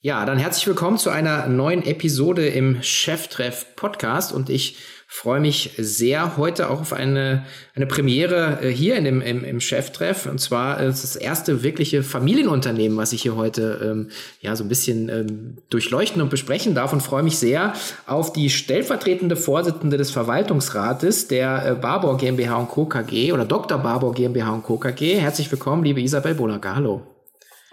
[0.00, 4.76] Ja, dann herzlich willkommen zu einer neuen Episode im Cheftreff Podcast und ich
[5.08, 9.58] freue mich sehr heute auch auf eine, eine Premiere äh, hier in dem, im, im
[9.58, 14.54] Cheftreff und zwar äh, ist das erste wirkliche Familienunternehmen, was ich hier heute ähm, ja
[14.54, 17.72] so ein bisschen ähm, durchleuchten und besprechen darf und freue mich sehr
[18.06, 22.86] auf die stellvertretende Vorsitzende des Verwaltungsrates der äh, Barbour GmbH und Co.
[22.86, 23.78] KG oder Dr.
[23.78, 24.78] Barbour GmbH und Co.
[24.78, 25.16] KG.
[25.16, 26.76] Herzlich willkommen, liebe Isabel Bonacker.
[26.76, 27.02] Hallo.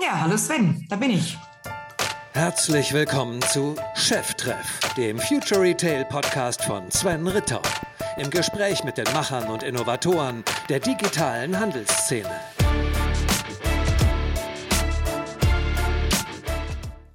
[0.02, 1.38] Ja, hallo Sven, da bin ich.
[2.36, 7.62] Herzlich willkommen zu Cheftreff, dem Future Retail Podcast von Sven Ritter.
[8.18, 12.30] Im Gespräch mit den Machern und Innovatoren der digitalen Handelsszene.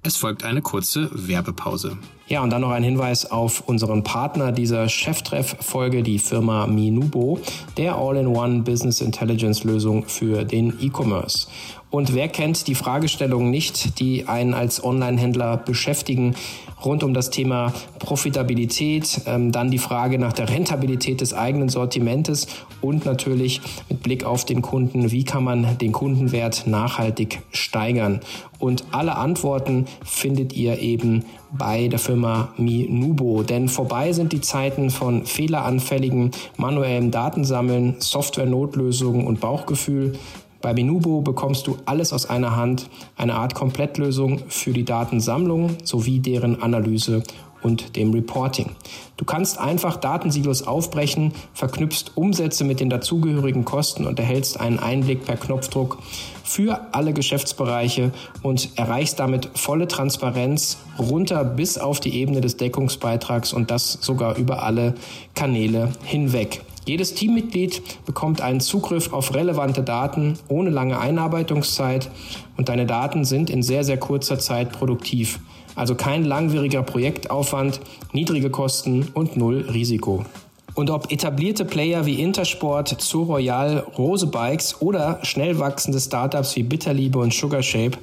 [0.01, 1.99] Es folgt eine kurze Werbepause.
[2.25, 7.39] Ja, und dann noch ein Hinweis auf unseren Partner dieser Cheftreff-Folge, die Firma Minubo,
[7.77, 11.47] der All-in-One Business Intelligence Lösung für den E-Commerce.
[11.91, 16.35] Und wer kennt die Fragestellungen nicht, die einen als Online-Händler beschäftigen,
[16.83, 22.47] rund um das Thema Profitabilität, ähm, dann die Frage nach der Rentabilität des eigenen Sortimentes
[22.79, 28.21] und natürlich mit Blick auf den Kunden, wie kann man den Kundenwert nachhaltig steigern.
[28.57, 33.43] Und alle Antworten findet ihr eben bei der Firma Minubo.
[33.43, 40.13] Denn vorbei sind die Zeiten von fehleranfälligen manuellem Datensammeln, Software-Notlösungen und Bauchgefühl.
[40.61, 46.19] Bei Minubo bekommst du alles aus einer Hand, eine Art Komplettlösung für die Datensammlung sowie
[46.19, 47.23] deren Analyse
[47.63, 48.71] und dem Reporting.
[49.17, 55.25] Du kannst einfach Datensilos aufbrechen, verknüpfst Umsätze mit den dazugehörigen Kosten und erhältst einen Einblick
[55.25, 55.97] per Knopfdruck
[56.43, 63.53] für alle Geschäftsbereiche und erreichst damit volle Transparenz runter bis auf die Ebene des Deckungsbeitrags
[63.53, 64.95] und das sogar über alle
[65.35, 66.61] Kanäle hinweg.
[66.85, 72.09] Jedes Teammitglied bekommt einen Zugriff auf relevante Daten ohne lange Einarbeitungszeit
[72.57, 75.39] und deine Daten sind in sehr, sehr kurzer Zeit produktiv.
[75.75, 77.79] Also kein langwieriger Projektaufwand,
[78.13, 80.25] niedrige Kosten und null Risiko.
[80.73, 86.63] Und ob etablierte Player wie Intersport, Zoo Royal, Rose Bikes oder schnell wachsende Startups wie
[86.63, 87.97] Bitterliebe und Sugarshape,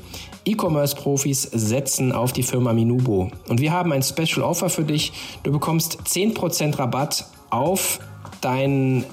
[0.44, 3.31] E-Commerce-Profis setzen auf die Firma Minubo.
[3.48, 5.12] Und wir haben ein Special Offer für dich.
[5.42, 8.00] Du bekommst 10% Rabatt auf
[8.41, 9.04] deinen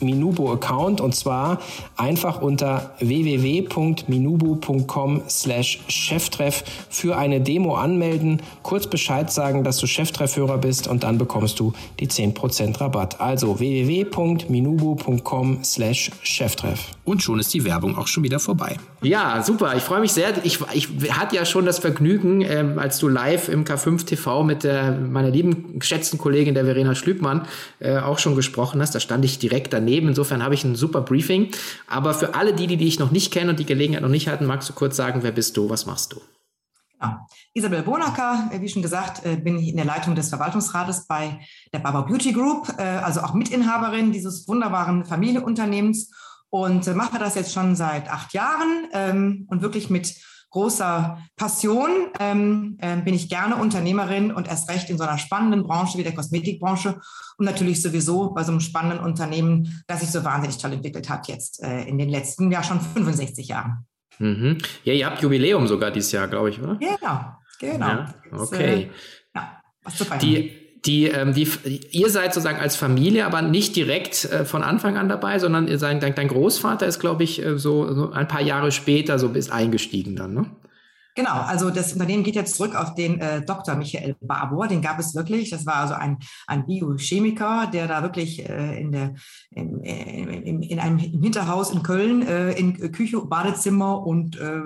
[0.00, 1.60] Minubo-Account und zwar
[1.96, 10.58] einfach unter www.minubo.com slash Cheftreff für eine Demo anmelden, kurz Bescheid sagen, dass du Cheftreffhörer
[10.58, 13.20] bist und dann bekommst du die 10% Rabatt.
[13.20, 16.90] Also www.minubo.com slash Cheftreff.
[17.04, 18.76] Und schon ist die Werbung auch schon wieder vorbei.
[19.04, 19.74] Ja, super.
[19.76, 20.44] Ich freue mich sehr.
[20.44, 24.64] Ich, ich hatte ja schon das Vergnügen, ähm, als du live im K5 TV mit
[24.64, 27.46] der, meiner lieben, geschätzten Kollegin, der Verena Schlübmann,
[27.80, 28.94] äh, auch schon gesprochen hast.
[28.94, 30.08] Da stand ich direkt daneben.
[30.08, 31.50] Insofern habe ich ein super Briefing.
[31.86, 34.46] Aber für alle die, die dich noch nicht kennen und die Gelegenheit noch nicht hatten,
[34.46, 36.20] magst du kurz sagen, wer bist du, was machst du?
[37.00, 37.26] Ja.
[37.52, 41.40] Isabel Bonacker, äh, wie schon gesagt, äh, bin ich in der Leitung des Verwaltungsrates bei
[41.72, 46.10] der Baba Beauty Group, äh, also auch Mitinhaberin dieses wunderbaren Familienunternehmens
[46.54, 50.14] und mache das jetzt schon seit acht Jahren ähm, und wirklich mit
[50.50, 55.64] großer Passion ähm, äh, bin ich gerne Unternehmerin und erst recht in so einer spannenden
[55.64, 57.00] Branche wie der Kosmetikbranche
[57.38, 61.26] und natürlich sowieso bei so einem spannenden Unternehmen, das sich so wahnsinnig toll entwickelt hat
[61.26, 63.88] jetzt äh, in den letzten, ja schon 65 Jahren.
[64.20, 64.58] Mhm.
[64.84, 66.76] Ja, ihr habt Jubiläum sogar dieses Jahr, glaube ich, oder?
[66.76, 67.88] Genau, genau.
[67.88, 68.30] Ja, okay.
[68.30, 68.90] Das, äh,
[69.34, 70.20] ja, was zu feiern.
[70.20, 71.48] Die, die, ähm, die,
[71.90, 75.78] ihr seid sozusagen als Familie, aber nicht direkt äh, von Anfang an dabei, sondern ihr
[75.78, 79.30] seid, dein, dein Großvater ist, glaube ich, äh, so, so ein paar Jahre später so
[79.30, 80.46] bis eingestiegen dann, ne?
[81.16, 83.76] Genau, also das Unternehmen geht jetzt zurück auf den äh, Dr.
[83.76, 85.50] Michael Barbour, den gab es wirklich.
[85.50, 89.14] Das war also ein, ein Biochemiker, der da wirklich äh, in, der,
[89.50, 94.60] in, in, in einem Hinterhaus in Köln äh, in Küche, Badezimmer und äh,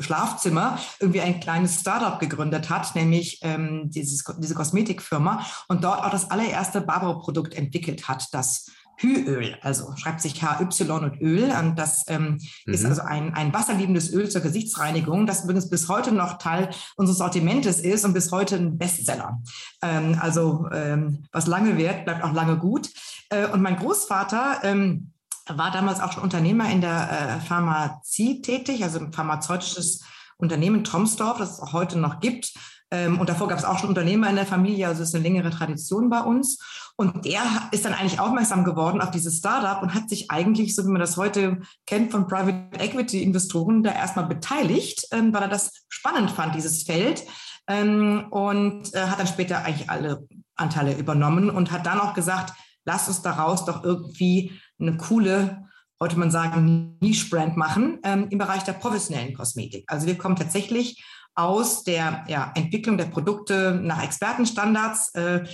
[0.00, 6.10] Schlafzimmer irgendwie ein kleines Startup gegründet hat, nämlich ähm, dieses, diese Kosmetikfirma und dort auch
[6.10, 8.66] das allererste Barbour-Produkt entwickelt hat, das
[8.96, 11.50] Hyöl, also schreibt sich HY und Öl.
[11.50, 12.74] Und das ähm, mhm.
[12.74, 17.18] ist also ein, ein wasserliebendes Öl zur Gesichtsreinigung, das übrigens bis heute noch Teil unseres
[17.18, 19.40] Sortimentes ist und bis heute ein Bestseller.
[19.82, 22.90] Ähm, also ähm, was lange währt, bleibt auch lange gut.
[23.30, 25.12] Äh, und mein Großvater ähm,
[25.46, 30.02] war damals auch schon Unternehmer in der äh, Pharmazie tätig, also ein pharmazeutisches
[30.36, 32.54] Unternehmen Tromsdorf, das es auch heute noch gibt.
[32.90, 35.24] Ähm, und davor gab es auch schon Unternehmer in der Familie, also es ist eine
[35.24, 36.58] längere Tradition bei uns.
[36.96, 37.42] Und der
[37.72, 41.00] ist dann eigentlich aufmerksam geworden auf dieses Startup und hat sich eigentlich, so wie man
[41.00, 46.30] das heute kennt von Private Equity Investoren, da erstmal beteiligt, ähm, weil er das spannend
[46.30, 47.24] fand, dieses Feld.
[47.66, 52.52] Ähm, und äh, hat dann später eigentlich alle Anteile übernommen und hat dann auch gesagt,
[52.84, 55.64] lasst uns daraus doch irgendwie eine coole
[56.00, 59.84] heute man sagen, Niche-Brand machen ähm, im Bereich der professionellen Kosmetik.
[59.86, 61.02] Also wir kommen tatsächlich
[61.34, 65.44] aus der ja, Entwicklung der Produkte nach Expertenstandards äh,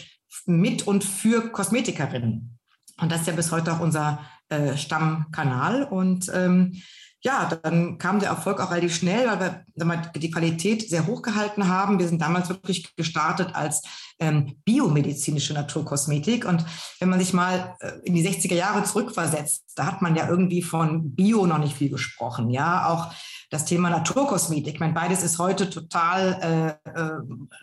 [0.46, 2.58] mit und für Kosmetikerinnen.
[3.00, 5.84] Und das ist ja bis heute auch unser äh, Stammkanal.
[5.84, 6.82] Und ähm,
[7.22, 11.68] ja, dann kam der Erfolg auch relativ schnell, weil wir die Qualität sehr hoch gehalten
[11.68, 11.98] haben.
[11.98, 13.82] Wir sind damals wirklich gestartet als
[14.18, 16.46] ähm, biomedizinische Naturkosmetik.
[16.46, 16.64] Und
[16.98, 20.62] wenn man sich mal äh, in die 60er Jahre zurückversetzt, da hat man ja irgendwie
[20.62, 22.48] von Bio noch nicht viel gesprochen.
[22.50, 23.12] Ja, auch
[23.50, 24.74] das Thema Naturkosmetik.
[24.74, 27.10] Ich meine, beides ist heute total äh, äh,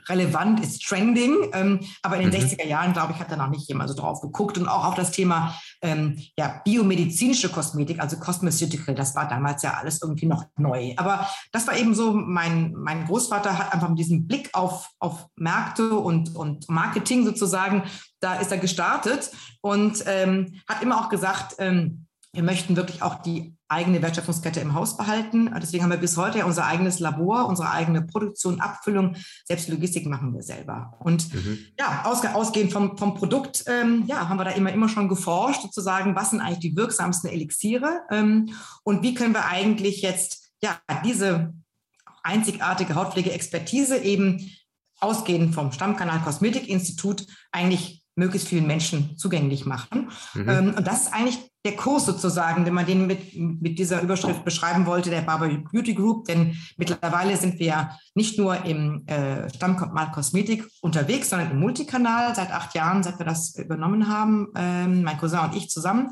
[0.09, 1.49] relevant, ist trending.
[1.53, 2.45] Ähm, aber in den mhm.
[2.45, 4.57] 60er Jahren, glaube ich, hat da noch nicht jemand so drauf geguckt.
[4.57, 9.75] Und auch auf das Thema ähm, ja, biomedizinische Kosmetik, also Cosmeceutical, das war damals ja
[9.75, 10.93] alles irgendwie noch neu.
[10.97, 15.27] Aber das war eben so, mein, mein Großvater hat einfach mit diesem Blick auf, auf
[15.37, 17.83] Märkte und, und Marketing sozusagen,
[18.19, 19.31] da ist er gestartet
[19.61, 22.06] und ähm, hat immer auch gesagt, ähm,
[22.37, 25.51] wir möchten wirklich auch die eigene Wertschöpfungskette im Haus behalten.
[25.59, 30.05] Deswegen haben wir bis heute ja unser eigenes Labor, unsere eigene Produktion, Abfüllung, selbst Logistik
[30.05, 30.95] machen wir selber.
[30.99, 31.57] Und mhm.
[31.79, 35.63] ja, ausge ausgehend vom, vom Produkt, ähm, ja, haben wir da immer, immer schon geforscht,
[35.63, 38.53] sozusagen, was sind eigentlich die wirksamsten Elixiere ähm,
[38.83, 41.55] und wie können wir eigentlich jetzt ja diese
[42.21, 44.51] einzigartige Hautpflege-Expertise eben
[44.99, 50.09] ausgehend vom Stammkanal Kosmetikinstitut eigentlich möglichst vielen Menschen zugänglich machen.
[50.33, 50.49] Mhm.
[50.49, 54.43] Ähm, und das ist eigentlich der Kurs sozusagen, wenn man den mit, mit dieser Überschrift
[54.43, 56.25] beschreiben wollte, der Barber Beauty Group.
[56.25, 62.51] Denn mittlerweile sind wir nicht nur im äh, Stammmal Kosmetik unterwegs, sondern im Multikanal seit
[62.51, 66.11] acht Jahren, seit wir das übernommen haben, ähm, mein Cousin und ich zusammen.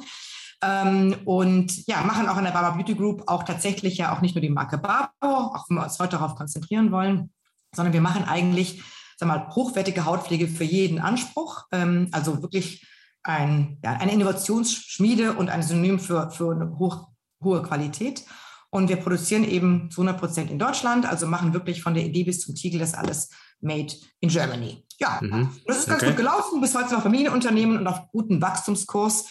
[0.62, 4.36] Ähm, und ja, machen auch in der Barber Beauty Group auch tatsächlich ja auch nicht
[4.36, 7.32] nur die Marke Barber, auch wenn wir uns heute darauf konzentrieren wollen,
[7.76, 8.84] sondern wir machen eigentlich,
[9.18, 11.66] sag mal, hochwertige Hautpflege für jeden Anspruch.
[11.72, 12.86] Ähm, also wirklich
[13.24, 17.10] ein, ja, eine Innovationsschmiede und ein Synonym für, für eine hoch,
[17.44, 18.24] hohe Qualität.
[18.70, 22.26] Und wir produzieren eben zu 100 Prozent in Deutschland, also machen wirklich von der Idee
[22.26, 23.30] bis zum Tiegel das alles
[23.62, 24.86] made in Germany.
[25.00, 25.50] Ja, mhm.
[25.66, 26.12] das ist ganz okay.
[26.12, 29.26] gut gelaufen, bis heute noch Familienunternehmen und auf guten Wachstumskurs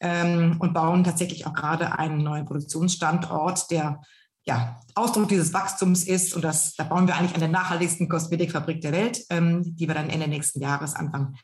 [0.00, 4.00] ähm, und bauen tatsächlich auch gerade einen neuen Produktionsstandort, der
[4.46, 6.34] ja, Ausdruck dieses Wachstums ist.
[6.34, 9.94] Und das, da bauen wir eigentlich an der nachhaltigsten Kosmetikfabrik der Welt, ähm, die wir
[9.94, 11.34] dann Ende nächsten Jahres, Anfang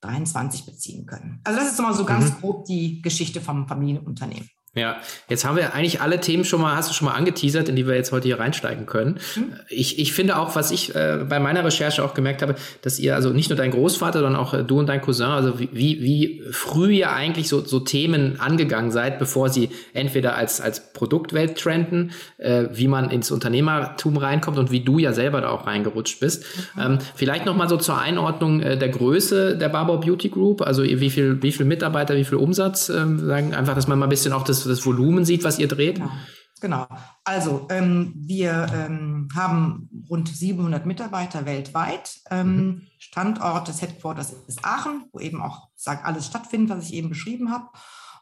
[0.00, 1.40] 23 beziehen können.
[1.44, 2.40] Also das ist immer so ganz mhm.
[2.40, 4.48] grob die Geschichte vom Familienunternehmen.
[4.74, 4.96] Ja,
[5.28, 7.86] jetzt haben wir eigentlich alle Themen schon mal, hast du schon mal angeteasert, in die
[7.86, 9.18] wir jetzt heute hier reinsteigen können.
[9.36, 9.52] Mhm.
[9.68, 13.14] Ich, ich finde auch, was ich äh, bei meiner Recherche auch gemerkt habe, dass ihr,
[13.14, 16.42] also nicht nur dein Großvater, sondern auch äh, du und dein Cousin, also wie, wie
[16.52, 22.12] früh ihr eigentlich so, so Themen angegangen seid, bevor sie entweder als, als Produktwelt trenden,
[22.38, 26.46] äh, wie man ins Unternehmertum reinkommt und wie du ja selber da auch reingerutscht bist.
[26.76, 26.82] Mhm.
[26.82, 31.10] Ähm, vielleicht nochmal so zur Einordnung äh, der Größe der Barbour Beauty Group, also wie
[31.10, 34.32] viel, wie viel Mitarbeiter, wie viel Umsatz, ähm, sagen einfach, dass man mal ein bisschen
[34.32, 35.96] auch das das Volumen sieht, was ihr dreht?
[35.96, 36.10] Genau.
[36.62, 36.86] Genau.
[37.24, 42.20] Also ähm, wir ähm, haben rund 700 Mitarbeiter weltweit.
[42.30, 42.82] Ähm, mhm.
[42.98, 47.50] Standort des Headquarters ist Aachen, wo eben auch sag, alles stattfindet, was ich eben beschrieben
[47.50, 47.66] habe.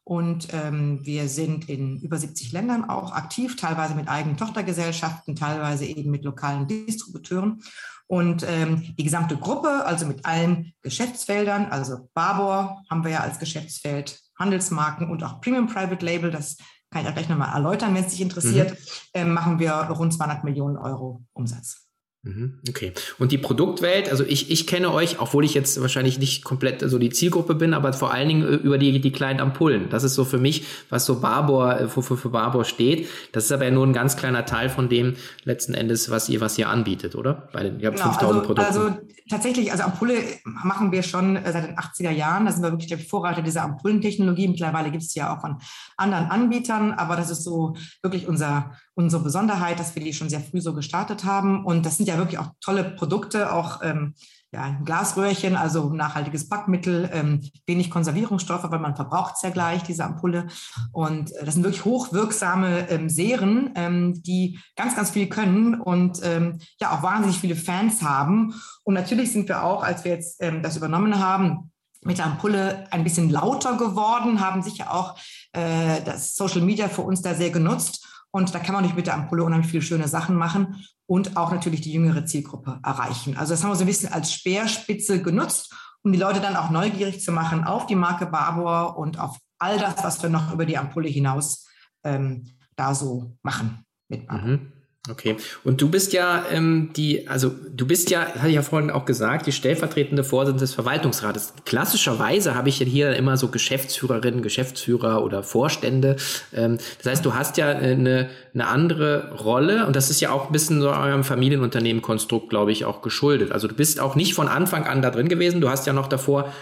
[0.05, 5.85] Und ähm, wir sind in über 70 Ländern auch aktiv, teilweise mit eigenen Tochtergesellschaften, teilweise
[5.85, 7.63] eben mit lokalen Distributeuren.
[8.07, 13.39] Und ähm, die gesamte Gruppe, also mit allen Geschäftsfeldern, also Barbour haben wir ja als
[13.39, 16.57] Geschäftsfeld, Handelsmarken und auch Premium Private Label, das
[16.91, 18.77] kann ich auch gleich nochmal erläutern, wenn es dich interessiert, mhm.
[19.15, 21.90] äh, machen wir rund 200 Millionen Euro Umsatz.
[22.23, 22.93] Mhm, okay.
[23.19, 26.99] Und die Produktwelt, also ich, ich kenne euch, obwohl ich jetzt wahrscheinlich nicht komplett so
[26.99, 29.89] die Zielgruppe bin, aber vor allen Dingen äh, über die, die kleinen Ampullen.
[29.89, 33.09] Das ist so für mich, was so Barbour, wofür äh, für Barbour steht.
[33.33, 36.43] Das ist aber ja nur ein ganz kleiner Teil von dem letzten Endes, was ihr,
[36.43, 37.49] was ihr anbietet, oder?
[37.55, 38.67] Bei den, ihr habt genau, 5000 also, Produkte.
[38.67, 38.97] Also
[39.31, 42.45] tatsächlich, also Ampulle machen wir schon äh, seit den 80er Jahren.
[42.45, 44.49] Da sind wir wirklich der Vorreiter dieser Ampulentechnologie.
[44.49, 45.57] Mittlerweile gibt es ja auch von
[45.97, 50.41] anderen Anbietern, aber das ist so wirklich unser, unsere Besonderheit, dass wir die schon sehr
[50.41, 51.65] früh so gestartet haben.
[51.65, 54.15] Und das sind ja wirklich auch tolle Produkte, auch ähm,
[54.53, 59.85] ja, ein Glasröhrchen, also nachhaltiges Backmittel, ähm, wenig Konservierungsstoffe, weil man verbraucht es ja gleich,
[59.85, 60.49] diese Ampulle.
[60.93, 66.21] Und äh, das sind wirklich hochwirksame ähm, Serien, ähm, die ganz, ganz viel können und
[66.25, 68.55] ähm, ja auch wahnsinnig viele Fans haben.
[68.83, 71.71] Und natürlich sind wir auch, als wir jetzt ähm, das übernommen haben,
[72.03, 75.17] mit der Ampulle ein bisschen lauter geworden, haben sicher auch
[75.53, 79.07] äh, das Social Media für uns da sehr genutzt und da kann man nicht mit
[79.07, 83.37] der Ampulle unheimlich viele schöne Sachen machen und auch natürlich die jüngere Zielgruppe erreichen.
[83.37, 86.71] Also das haben wir so ein bisschen als Speerspitze genutzt, um die Leute dann auch
[86.71, 90.65] neugierig zu machen auf die Marke Barbour und auf all das, was wir noch über
[90.67, 91.67] die Ampulle hinaus
[92.05, 92.45] ähm,
[92.77, 94.49] da so machen mit Barbour.
[94.49, 94.73] Mhm.
[95.09, 95.39] Okay.
[95.65, 99.07] Und du bist ja ähm, die, also du bist ja, hatte ich ja vorhin auch
[99.07, 101.55] gesagt, die stellvertretende Vorsitzende des Verwaltungsrates.
[101.65, 106.17] Klassischerweise habe ich ja hier immer so Geschäftsführerinnen, Geschäftsführer oder Vorstände.
[106.53, 110.47] Ähm, das heißt, du hast ja eine, eine andere Rolle und das ist ja auch
[110.47, 113.53] ein bisschen so eurem Familienunternehmen-Konstrukt, glaube ich, auch geschuldet.
[113.53, 115.63] Also du bist auch nicht von Anfang an da drin gewesen.
[115.63, 116.53] Du hast ja noch davor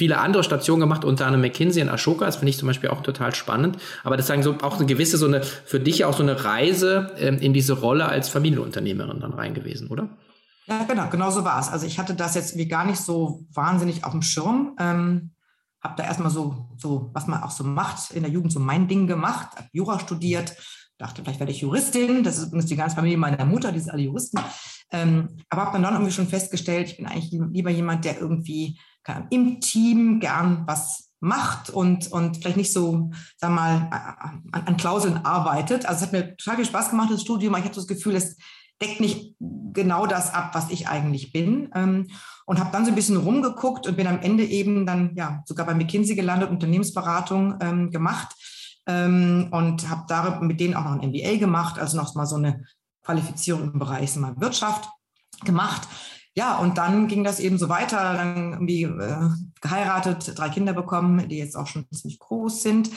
[0.00, 2.24] viele andere Stationen gemacht, unter anderem McKinsey und Ashoka.
[2.24, 3.76] Das finde ich zum Beispiel auch total spannend.
[4.02, 7.12] Aber das sagen so auch eine gewisse, so eine, für dich auch so eine Reise
[7.18, 10.08] ähm, in diese Rolle als Familienunternehmerin dann rein gewesen, oder?
[10.66, 11.68] Ja, genau, genau so war es.
[11.68, 14.74] Also ich hatte das jetzt wie gar nicht so wahnsinnig auf dem Schirm.
[14.78, 15.32] Ähm,
[15.82, 18.88] habe da erstmal so, so, was man auch so macht, in der Jugend so mein
[18.88, 20.56] Ding gemacht, habe Jura studiert,
[20.96, 22.22] dachte, vielleicht werde ich Juristin.
[22.24, 24.40] Das ist übrigens die ganze Familie meiner Mutter, die sind alle Juristen.
[24.92, 28.78] Ähm, aber habe dann, dann irgendwie schon festgestellt, ich bin eigentlich lieber jemand, der irgendwie
[29.30, 33.88] im Team gern was macht und, und vielleicht nicht so, sag mal,
[34.52, 35.86] an, an Klauseln arbeitet.
[35.86, 37.54] Also es hat mir total viel Spaß gemacht, das Studium.
[37.56, 38.36] Ich habe das Gefühl, es
[38.80, 41.70] deckt nicht genau das ab, was ich eigentlich bin.
[41.74, 42.08] Ähm,
[42.46, 45.66] und habe dann so ein bisschen rumgeguckt und bin am Ende eben dann ja sogar
[45.66, 48.34] bei McKinsey gelandet, Unternehmensberatung ähm, gemacht
[48.86, 52.36] ähm, und habe da mit denen auch noch ein MBA gemacht, also noch mal so
[52.36, 52.64] eine
[53.04, 54.88] Qualifizierung im Bereich mal, Wirtschaft
[55.44, 55.86] gemacht
[56.40, 59.28] ja, und dann ging das eben so weiter, dann irgendwie äh,
[59.60, 62.88] geheiratet, drei Kinder bekommen, die jetzt auch schon ziemlich groß sind.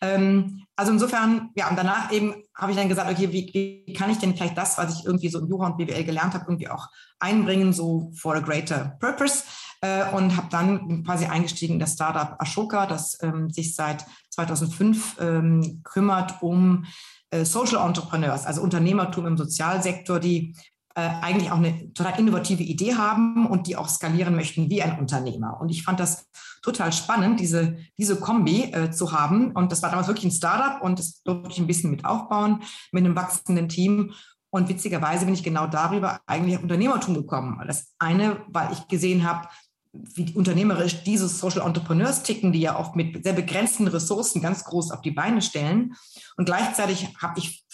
[0.00, 4.08] Ähm, also insofern, ja, und danach eben habe ich dann gesagt, okay, wie, wie, kann
[4.08, 6.68] ich denn vielleicht das, was ich irgendwie so im Jura und BWL gelernt habe, irgendwie
[6.68, 6.86] auch
[7.18, 9.42] einbringen, so for a greater purpose.
[9.80, 15.16] Äh, und habe dann quasi eingestiegen in das Startup Ashoka, das ähm, sich seit 2005
[15.18, 16.84] ähm, kümmert um
[17.30, 20.54] äh, Social Entrepreneurs, also Unternehmertum im Sozialsektor, die
[21.00, 25.60] eigentlich auch eine total innovative Idee haben und die auch skalieren möchten wie ein Unternehmer.
[25.60, 26.28] Und ich fand das
[26.62, 29.52] total spannend, diese, diese Kombi äh, zu haben.
[29.52, 32.62] Und das war damals wirklich ein Startup und das durfte ich ein bisschen mit aufbauen
[32.92, 34.12] mit einem wachsenden Team.
[34.50, 37.60] Und witzigerweise bin ich genau darüber eigentlich auf Unternehmertum gekommen.
[37.66, 39.48] Das eine, weil ich gesehen habe,
[39.92, 44.90] wie unternehmerisch diese Social Entrepreneurs ticken, die ja oft mit sehr begrenzten Ressourcen ganz groß
[44.90, 45.94] auf die Beine stellen.
[46.36, 47.64] Und gleichzeitig habe ich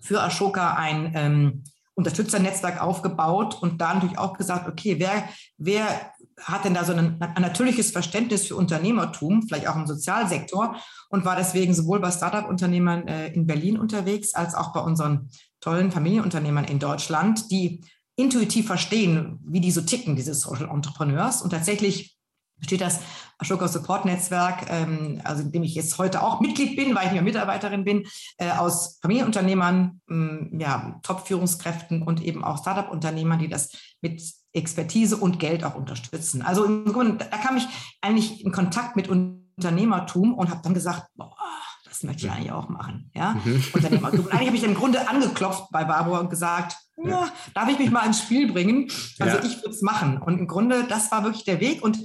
[0.00, 1.64] für Ashoka ein ähm,
[1.98, 7.20] Unterstützernetzwerk aufgebaut und da natürlich auch gesagt, okay, wer, wer hat denn da so ein,
[7.20, 10.76] ein, natürliches Verständnis für Unternehmertum, vielleicht auch im Sozialsektor?
[11.08, 15.28] Und war deswegen sowohl bei Startup-Unternehmern äh, in Berlin unterwegs als auch bei unseren
[15.60, 17.80] tollen Familienunternehmern in Deutschland, die
[18.14, 21.42] intuitiv verstehen, wie die so ticken, diese Social Entrepreneurs.
[21.42, 22.16] Und tatsächlich
[22.58, 23.00] besteht das
[23.38, 27.12] Ashoka Support Netzwerk, ähm, also in dem ich jetzt heute auch Mitglied bin, weil ich
[27.12, 33.70] mehr Mitarbeiterin bin, äh, aus Familienunternehmern, ähm, ja, Top-Führungskräften und eben auch Startup-Unternehmern, die das
[34.00, 36.42] mit Expertise und Geld auch unterstützen.
[36.42, 37.66] Also im Grunde, da kam ich
[38.00, 41.36] eigentlich in Kontakt mit Unternehmertum und habe dann gesagt, boah,
[41.84, 43.10] das möchte ich eigentlich auch machen.
[43.14, 43.36] Ja?
[43.44, 43.64] Mhm.
[43.72, 44.20] Unternehmertum.
[44.20, 47.90] Und eigentlich habe ich im Grunde angeklopft bei Barbara und gesagt, ja, darf ich mich
[47.90, 48.90] mal ins Spiel bringen?
[49.20, 49.44] Also ja.
[49.44, 50.18] ich würde es machen.
[50.18, 51.82] Und im Grunde, das war wirklich der Weg.
[51.82, 51.98] Und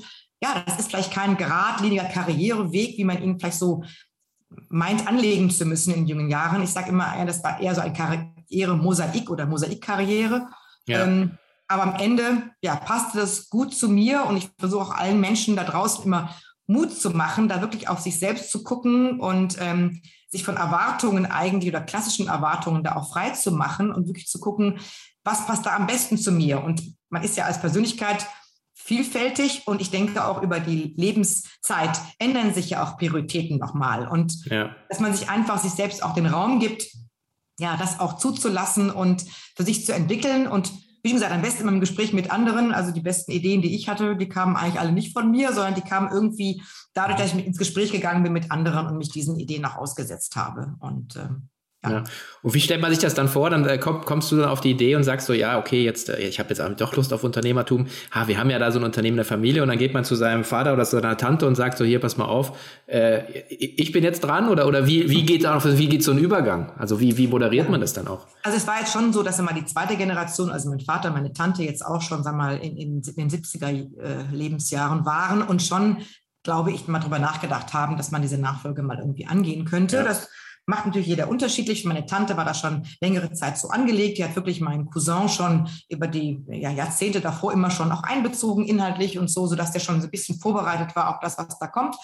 [0.44, 3.84] ja, das ist vielleicht kein geradliniger Karriereweg, wie man ihn vielleicht so
[4.68, 6.62] meint, anlegen zu müssen in jungen Jahren.
[6.62, 10.50] Ich sage immer, ja, das war eher so ein Karriere-Mosaik oder Mosaikkarriere.
[10.86, 11.04] Ja.
[11.06, 11.38] Ähm,
[11.70, 15.56] aber am Ende ja, passte das gut zu mir und ich versuche auch allen Menschen
[15.56, 16.36] da draußen immer
[16.68, 21.26] Mut zu machen, da wirklich auf sich selbst zu gucken und ähm, sich von Erwartungen
[21.26, 24.80] eigentlich oder klassischen Erwartungen da auch frei zu machen und wirklich zu gucken,
[25.24, 26.62] was passt da am besten zu mir.
[26.62, 28.28] Und man ist ja als Persönlichkeit
[28.84, 34.46] vielfältig und ich denke auch über die Lebenszeit ändern sich ja auch Prioritäten nochmal und
[34.46, 34.76] ja.
[34.90, 36.88] dass man sich einfach sich selbst auch den Raum gibt,
[37.60, 39.24] ja, das auch zuzulassen und
[39.56, 40.72] für sich zu entwickeln und
[41.04, 42.72] wie schon gesagt, am besten immer im Gespräch mit anderen.
[42.72, 45.76] Also die besten Ideen, die ich hatte, die kamen eigentlich alle nicht von mir, sondern
[45.76, 46.64] die kamen irgendwie
[46.94, 50.38] dadurch, dass ich ins Gespräch gegangen bin mit anderen und mich diesen Ideen auch ausgesetzt
[50.38, 50.76] habe.
[50.80, 51.50] Und ähm,
[51.84, 51.92] ja.
[51.92, 52.04] ja.
[52.42, 53.50] Und wie stellt man sich das dann vor?
[53.50, 56.10] Dann äh, komm, kommst du dann auf die Idee und sagst so, ja, okay, jetzt,
[56.10, 57.88] äh, ich habe jetzt doch Lust auf Unternehmertum.
[58.12, 60.16] Ha, wir haben ja da so ein Unternehmen der Familie und dann geht man zu
[60.16, 63.92] seinem Vater oder zu seiner Tante und sagt so, hier, pass mal auf, äh, ich
[63.92, 66.72] bin jetzt dran oder, oder wie, wie geht da, wie geht so ein Übergang?
[66.78, 68.28] Also wie, wie moderiert man das dann auch?
[68.44, 71.32] Also es war jetzt schon so, dass immer die zweite Generation, also mein Vater, meine
[71.32, 75.62] Tante jetzt auch schon, sag mal, in, in, in den 70er äh, Lebensjahren waren und
[75.62, 75.98] schon,
[76.44, 79.98] glaube ich, mal drüber nachgedacht haben, dass man diese Nachfolge mal irgendwie angehen könnte.
[79.98, 80.04] Ja.
[80.04, 80.30] Das
[80.66, 81.84] Macht natürlich jeder unterschiedlich.
[81.84, 84.18] Meine Tante war da schon längere Zeit so angelegt.
[84.18, 88.66] Die hat wirklich meinen Cousin schon über die ja, Jahrzehnte davor immer schon auch einbezogen,
[88.66, 91.68] inhaltlich und so, sodass der schon so ein bisschen vorbereitet war auf das, was da
[91.68, 91.96] kommt.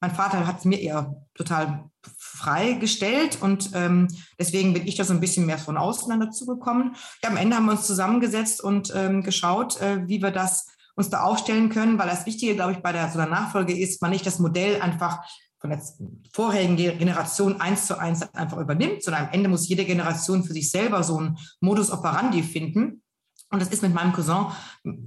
[0.00, 5.14] Mein Vater hat es mir eher total freigestellt und ähm, deswegen bin ich da so
[5.14, 6.94] ein bisschen mehr von außen dann dazu gekommen.
[7.22, 11.10] Ja, am Ende haben wir uns zusammengesetzt und ähm, geschaut, äh, wie wir das uns
[11.10, 14.10] da aufstellen können, weil das Wichtige, glaube ich, bei der so einer Nachfolge ist, man
[14.10, 15.24] nicht das Modell einfach
[15.64, 15.82] von der
[16.30, 20.70] vorherigen Generation eins zu eins einfach übernimmt, sondern am Ende muss jede Generation für sich
[20.70, 23.02] selber so einen Modus operandi finden.
[23.50, 24.48] Und das ist mit meinem Cousin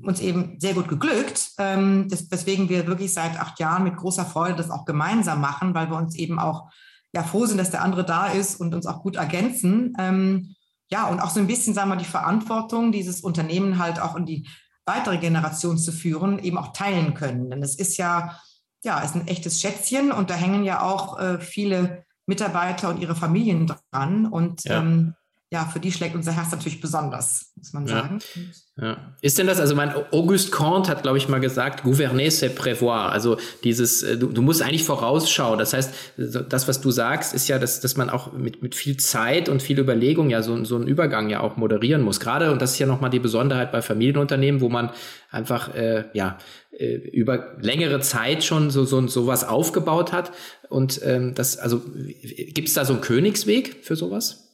[0.01, 4.25] uns eben sehr gut geglückt, ähm, das, weswegen wir wirklich seit acht Jahren mit großer
[4.25, 6.71] Freude das auch gemeinsam machen, weil wir uns eben auch
[7.13, 9.93] ja, froh sind, dass der andere da ist und uns auch gut ergänzen.
[9.99, 10.55] Ähm,
[10.89, 14.25] ja, und auch so ein bisschen, sagen wir, die Verantwortung, dieses Unternehmen halt auch in
[14.25, 14.47] die
[14.87, 17.51] weitere Generation zu führen, eben auch teilen können.
[17.51, 18.39] Denn es ist ja,
[18.83, 23.15] ja, ist ein echtes Schätzchen und da hängen ja auch äh, viele Mitarbeiter und ihre
[23.15, 24.25] Familien dran.
[24.25, 24.79] Und ja.
[24.79, 25.15] ähm,
[25.49, 28.19] ja, für die schlägt unser Herz natürlich besonders, muss man sagen.
[28.75, 28.85] Ja.
[28.85, 28.97] ja.
[29.21, 33.11] Ist denn das, also mein Auguste Comte hat, glaube ich, mal gesagt, gouverner c'est prévoir.
[33.13, 35.57] Also dieses, äh, du, du, musst eigentlich vorausschauen.
[35.57, 38.97] Das heißt, das, was du sagst, ist ja, dass, dass man auch mit, mit viel
[38.97, 42.19] Zeit und viel Überlegung ja so, so einen Übergang ja auch moderieren muss.
[42.19, 44.91] Gerade, und das ist ja nochmal die Besonderheit bei Familienunternehmen, wo man
[45.31, 46.39] einfach, äh, ja,
[46.77, 50.33] äh, über längere Zeit schon so, so, so was aufgebaut hat.
[50.67, 51.81] Und ähm, das, also
[52.53, 54.46] gibt es da so einen Königsweg für sowas?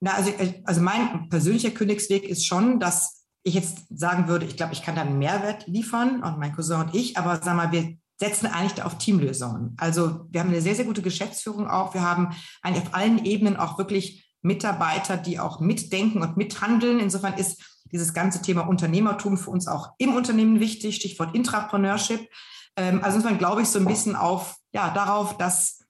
[0.00, 4.56] Na, also, äh, also mein persönlicher Königsweg ist schon, dass ich jetzt sagen würde, ich
[4.56, 7.72] glaube, ich kann da einen Mehrwert liefern und mein Cousin und ich, aber sag mal,
[7.72, 9.74] wir setzen eigentlich da auf Teamlösungen.
[9.78, 11.94] Also wir haben eine sehr, sehr gute Geschäftsführung auch.
[11.94, 17.00] Wir haben eigentlich auf allen Ebenen auch wirklich Mitarbeiter, die auch mitdenken und mithandeln.
[17.00, 22.28] Insofern ist dieses ganze Thema Unternehmertum für uns auch im Unternehmen wichtig, Stichwort Intrapreneurship.
[22.76, 25.80] Ähm, also insofern glaube ich so ein bisschen auf, ja, darauf, dass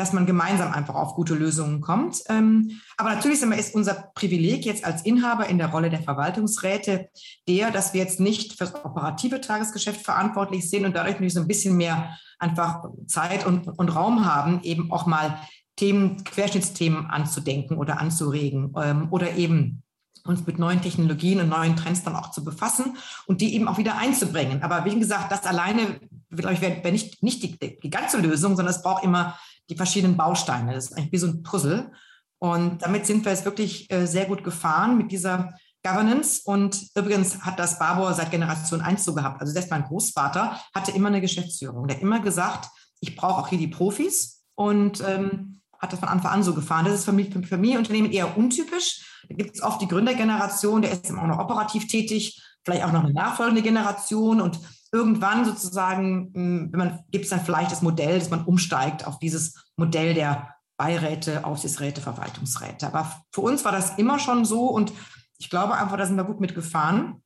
[0.00, 2.22] dass man gemeinsam einfach auf gute Lösungen kommt.
[2.30, 7.10] Ähm, aber natürlich ist unser Privileg jetzt als Inhaber in der Rolle der Verwaltungsräte
[7.46, 11.40] der, dass wir jetzt nicht für das operative Tagesgeschäft verantwortlich sind und dadurch natürlich so
[11.40, 15.38] ein bisschen mehr einfach Zeit und, und Raum haben, eben auch mal
[15.76, 19.82] Themen, Querschnittsthemen anzudenken oder anzuregen ähm, oder eben
[20.24, 23.76] uns mit neuen Technologien und neuen Trends dann auch zu befassen und die eben auch
[23.76, 24.62] wieder einzubringen.
[24.62, 28.56] Aber wie gesagt, das alleine, glaube ich, wäre wär nicht, nicht die, die ganze Lösung,
[28.56, 29.38] sondern es braucht immer
[29.70, 30.74] die verschiedenen Bausteine.
[30.74, 31.92] Das ist eigentlich wie so ein Puzzle.
[32.38, 36.42] Und damit sind wir jetzt wirklich äh, sehr gut gefahren mit dieser Governance.
[36.44, 39.40] Und übrigens hat das Barbour seit Generation 1 so gehabt.
[39.40, 41.86] Also selbst mein Großvater hatte immer eine Geschäftsführung.
[41.86, 42.68] Der hat immer gesagt,
[43.00, 46.84] ich brauche auch hier die Profis und ähm, hat das von Anfang an so gefahren.
[46.84, 49.24] Das ist für, mich, für Familienunternehmen eher untypisch.
[49.28, 53.04] Da gibt es oft die Gründergeneration, der ist auch noch operativ tätig, vielleicht auch noch
[53.04, 54.58] eine nachfolgende Generation und
[54.92, 60.14] irgendwann sozusagen, hm, gibt es dann vielleicht das Modell, dass man umsteigt auf dieses Modell
[60.14, 62.86] der Beiräte, Aufsichtsräte, Verwaltungsräte.
[62.86, 64.92] Aber für uns war das immer schon so und
[65.38, 67.22] ich glaube einfach, da sind wir gut mitgefahren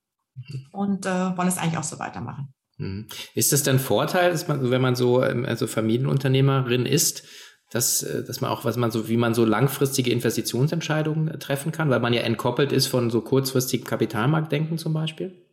[0.72, 2.52] und äh, wollen es eigentlich auch so weitermachen.
[2.78, 3.06] Mhm.
[3.34, 7.24] Ist das denn Vorteil, dass man, wenn man so ähm, also Familienunternehmerin ist,
[7.70, 11.90] dass, äh, dass man auch, was man so, wie man so langfristige Investitionsentscheidungen treffen kann,
[11.90, 15.43] weil man ja entkoppelt ist von so kurzfristigen Kapitalmarktdenken zum Beispiel?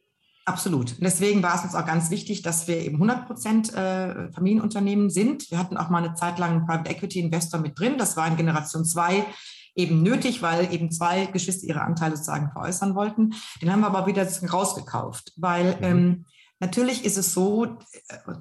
[0.52, 0.92] Absolut.
[0.92, 5.10] Und deswegen war es uns auch ganz wichtig, dass wir eben 100 Prozent äh, Familienunternehmen
[5.10, 5.50] sind.
[5.50, 7.98] Wir hatten auch mal eine Zeit lang einen Private Equity Investor mit drin.
[7.98, 9.26] Das war in Generation 2
[9.76, 13.34] eben nötig, weil eben zwei Geschwister ihre Anteile sozusagen veräußern wollten.
[13.62, 15.84] Den haben wir aber wieder rausgekauft, weil mhm.
[15.84, 16.26] ähm,
[16.62, 17.70] Natürlich ist es so, äh,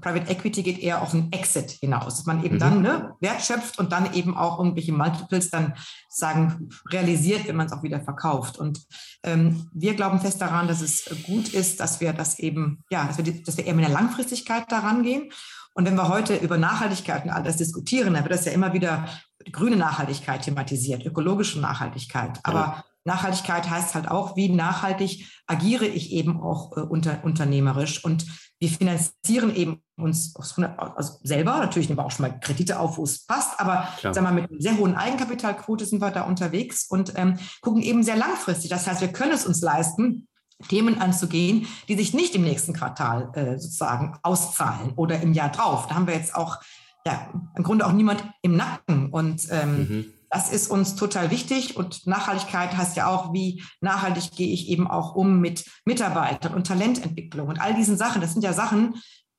[0.03, 2.61] Private Equity geht eher auf einen Exit hinaus, dass man eben mhm.
[2.61, 5.73] dann ne, Wert schöpft und dann eben auch irgendwelche Multiples dann
[6.11, 8.59] sagen realisiert, wenn man es auch wieder verkauft.
[8.59, 8.87] Und
[9.23, 13.17] ähm, wir glauben fest daran, dass es gut ist, dass wir das eben, ja, dass
[13.17, 15.33] wir, die, dass wir eher mit der Langfristigkeit daran gehen.
[15.73, 18.75] Und wenn wir heute über Nachhaltigkeit und all das diskutieren, dann wird das ja immer
[18.75, 19.09] wieder
[19.51, 22.39] grüne Nachhaltigkeit thematisiert, ökologische Nachhaltigkeit.
[22.43, 22.85] Aber ja.
[23.05, 28.05] Nachhaltigkeit heißt halt auch, wie nachhaltig agiere ich eben auch äh, unter, unternehmerisch?
[28.05, 28.27] Und
[28.59, 33.05] wir finanzieren eben uns also selber, natürlich nehmen wir auch schon mal Kredite auf, wo
[33.05, 37.15] es passt, aber sagen wir, mit einer sehr hohen Eigenkapitalquote sind wir da unterwegs und
[37.17, 38.71] ähm, gucken eben sehr langfristig.
[38.71, 40.29] Das heißt, wir können es uns leisten,
[40.69, 45.87] Themen anzugehen, die sich nicht im nächsten Quartal äh, sozusagen auszahlen oder im Jahr drauf.
[45.87, 46.59] Da haben wir jetzt auch
[47.07, 49.11] ja, im Grunde auch niemand im Nacken.
[49.11, 54.31] Und ähm, mhm das ist uns total wichtig und Nachhaltigkeit heißt ja auch, wie nachhaltig
[54.37, 58.21] gehe ich eben auch um mit Mitarbeitern und Talententwicklung und all diesen Sachen.
[58.21, 58.95] Das sind ja Sachen,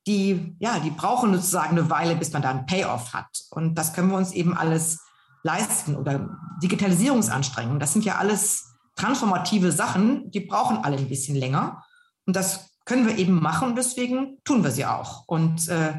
[0.05, 3.29] die, ja, die brauchen sozusagen eine Weile, bis man da einen Payoff hat.
[3.51, 4.99] Und das können wir uns eben alles
[5.43, 7.79] leisten oder Digitalisierungsanstrengungen.
[7.79, 11.83] Das sind ja alles transformative Sachen, die brauchen alle ein bisschen länger.
[12.25, 15.27] Und das können wir eben machen deswegen tun wir sie auch.
[15.27, 15.93] Und äh,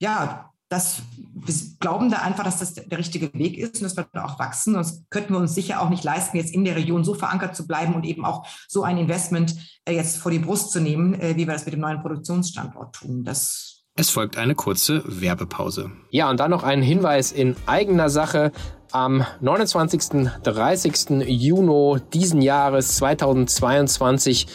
[0.00, 4.06] ja, das, wir glauben da einfach, dass das der richtige Weg ist und dass wir
[4.12, 4.74] da auch wachsen.
[4.74, 7.66] Sonst könnten wir uns sicher auch nicht leisten, jetzt in der Region so verankert zu
[7.66, 11.36] bleiben und eben auch so ein Investment äh, jetzt vor die Brust zu nehmen, äh,
[11.36, 13.24] wie wir das mit dem neuen Produktionsstandort tun.
[13.24, 15.90] Das es folgt eine kurze Werbepause.
[16.10, 18.52] Ja, und dann noch ein Hinweis in eigener Sache.
[18.92, 20.30] Am 29.
[20.44, 21.26] 30.
[21.26, 24.46] Juni diesen Jahres 2022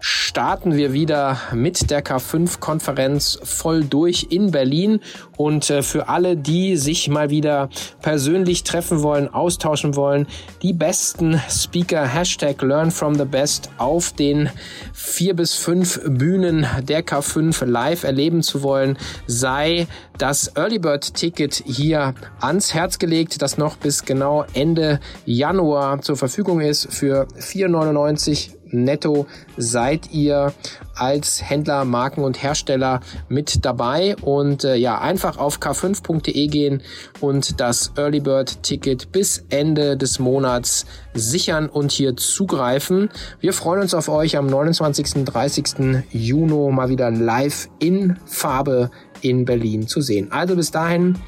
[0.00, 5.00] starten wir wieder mit der K5-Konferenz voll durch in Berlin.
[5.36, 7.68] Und äh, für alle, die sich mal wieder
[8.00, 10.26] persönlich treffen wollen, austauschen wollen,
[10.62, 14.48] die besten Speaker, Hashtag Learn from the Best auf den
[14.92, 19.86] vier bis fünf Bühnen der K5 live erleben zu wollen, sei
[20.18, 26.16] das Early Bird Ticket hier ans Herz gelegt, das noch bis genau Ende Januar zur
[26.16, 30.52] Verfügung ist für 4,99 netto seid ihr
[30.94, 36.82] als Händler, Marken und Hersteller mit dabei und äh, ja, einfach auf k5.de gehen
[37.20, 43.08] und das Early Bird Ticket bis Ende des Monats sichern und hier zugreifen.
[43.40, 45.24] Wir freuen uns auf euch am 29.
[45.24, 46.04] 30.
[46.10, 48.90] Juni mal wieder live in Farbe
[49.22, 50.32] in Berlin zu sehen.
[50.32, 51.18] Also bis dahin,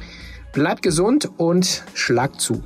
[0.52, 2.62] bleibt gesund und schlagt zu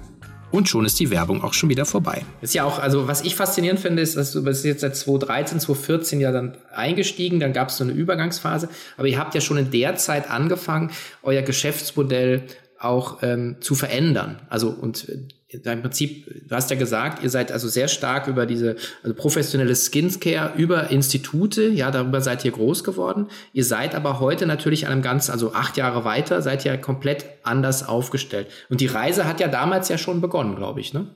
[0.57, 2.25] und schon ist die Werbung auch schon wieder vorbei.
[2.40, 5.61] Ist ja auch, also was ich faszinierend finde, ist, dass du bist jetzt seit 2013,
[5.61, 9.59] 2014 ja dann eingestiegen, dann gab es so eine Übergangsphase, aber ihr habt ja schon
[9.59, 10.90] in der Zeit angefangen,
[11.23, 12.42] euer Geschäftsmodell
[12.78, 14.42] auch ähm, zu verändern.
[14.48, 18.46] Also und äh, im Prinzip, du hast ja gesagt, ihr seid also sehr stark über
[18.46, 23.28] diese also professionelle Skincare, über Institute, ja, darüber seid ihr groß geworden.
[23.52, 27.26] Ihr seid aber heute natürlich an einem ganz, also acht Jahre weiter, seid ihr komplett
[27.44, 28.48] anders aufgestellt.
[28.68, 31.14] Und die Reise hat ja damals ja schon begonnen, glaube ich, ne?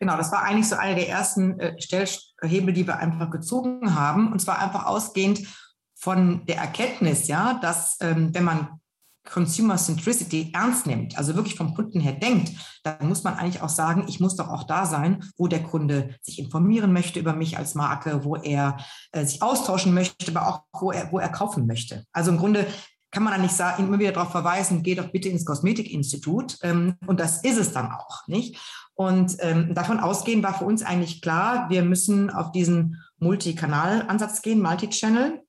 [0.00, 4.32] Genau, das war eigentlich so eine der ersten äh, Stellhebel, die wir einfach gezogen haben.
[4.32, 5.40] Und zwar einfach ausgehend
[5.94, 8.68] von der Erkenntnis, ja, dass ähm, wenn man
[9.30, 13.68] Consumer Centricity ernst nimmt, also wirklich vom Kunden her denkt, dann muss man eigentlich auch
[13.70, 17.56] sagen, ich muss doch auch da sein, wo der Kunde sich informieren möchte über mich
[17.56, 18.76] als Marke, wo er
[19.12, 22.04] äh, sich austauschen möchte, aber auch wo er, wo er kaufen möchte.
[22.12, 22.66] Also im Grunde
[23.10, 26.58] kann man dann nicht sagen, immer wieder darauf verweisen, geh doch bitte ins Kosmetikinstitut.
[26.62, 28.58] Ähm, und das ist es dann auch, nicht?
[28.94, 34.60] Und ähm, davon ausgehen war für uns eigentlich klar, wir müssen auf diesen Multikanal-Ansatz gehen,
[34.60, 35.42] Multi-Channel.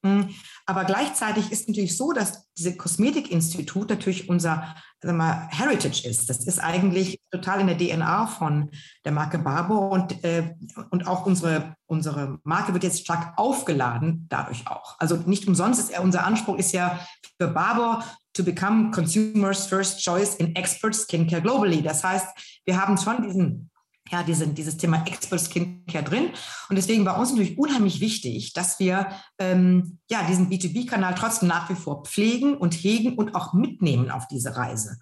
[0.67, 4.75] Aber gleichzeitig ist natürlich so, dass diese Kosmetikinstitut natürlich unser
[5.05, 6.29] sagen wir, Heritage ist.
[6.29, 8.71] Das ist eigentlich total in der DNA von
[9.03, 10.55] der Marke Barbour und, äh,
[10.89, 14.95] und auch unsere, unsere Marke wird jetzt stark aufgeladen dadurch auch.
[14.99, 16.99] Also nicht umsonst ist ja unser Anspruch ist ja
[17.39, 21.81] für Barbour to become consumers first choice in expert skincare globally.
[21.81, 22.27] Das heißt,
[22.65, 23.69] wir haben schon diesen
[24.11, 26.29] ja, diese, dieses Thema Expert Skincare drin.
[26.69, 29.07] Und deswegen war uns natürlich unheimlich wichtig, dass wir
[29.39, 34.27] ähm, ja, diesen B2B-Kanal trotzdem nach wie vor pflegen und hegen und auch mitnehmen auf
[34.27, 34.97] diese Reise.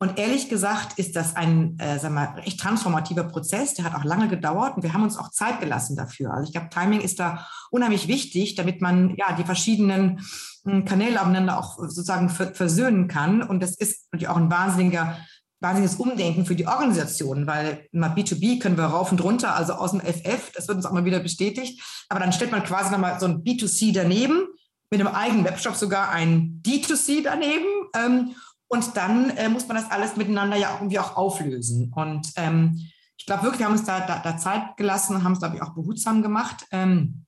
[0.00, 3.74] Und ehrlich gesagt ist das ein, äh, sagen wir, echt transformativer Prozess.
[3.74, 6.32] Der hat auch lange gedauert und wir haben uns auch Zeit gelassen dafür.
[6.32, 10.20] Also ich glaube, Timing ist da unheimlich wichtig, damit man ja die verschiedenen
[10.64, 13.42] hm, Kanäle aufeinander auch sozusagen versöhnen kann.
[13.42, 15.16] Und das ist natürlich auch ein wahnsinniger
[15.60, 19.90] wahnsinniges Umdenken für die Organisation, weil mal B2B können wir rauf und runter, also aus
[19.90, 21.82] dem FF, das wird uns auch mal wieder bestätigt.
[22.08, 24.46] Aber dann stellt man quasi nochmal so ein B2C daneben,
[24.90, 27.66] mit einem eigenen Webshop sogar ein D2C daneben.
[27.94, 28.34] Ähm,
[28.68, 31.92] und dann äh, muss man das alles miteinander ja irgendwie auch auflösen.
[31.94, 32.78] Und ähm,
[33.16, 35.62] ich glaube wirklich, wir haben uns da, da, da Zeit gelassen, haben es, glaube ich,
[35.62, 36.66] auch behutsam gemacht.
[36.70, 37.24] Ähm,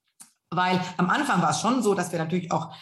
[0.51, 2.75] weil am Anfang war es schon so, dass wir natürlich auch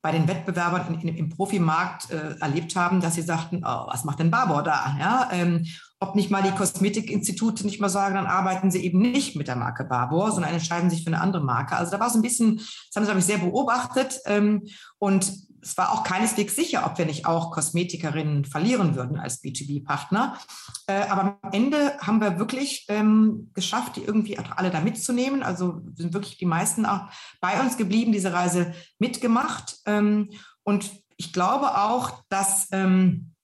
[0.00, 4.04] bei den Wettbewerbern in, in, im Profimarkt äh, erlebt haben, dass sie sagten, oh, was
[4.04, 4.96] macht denn Barbour da?
[4.98, 5.66] Ja, ähm,
[6.00, 9.56] ob nicht mal die Kosmetikinstitute nicht mal sagen, dann arbeiten sie eben nicht mit der
[9.56, 11.76] Marke Barbour, sondern entscheiden sich für eine andere Marke.
[11.76, 14.20] Also da war so ein bisschen, das haben sie, glaube ich, sehr beobachtet.
[14.26, 14.62] Ähm,
[14.98, 20.38] und es war auch keineswegs sicher, ob wir nicht auch Kosmetikerinnen verlieren würden als B2B-Partner.
[20.86, 25.42] Äh, aber am Ende haben wir wirklich ähm, geschafft, die irgendwie alle da mitzunehmen.
[25.42, 27.08] Also sind wirklich die meisten auch
[27.40, 29.78] bei uns geblieben, diese Reise mitgemacht.
[29.86, 30.30] Ähm,
[30.62, 33.34] und ich glaube auch, dass ähm,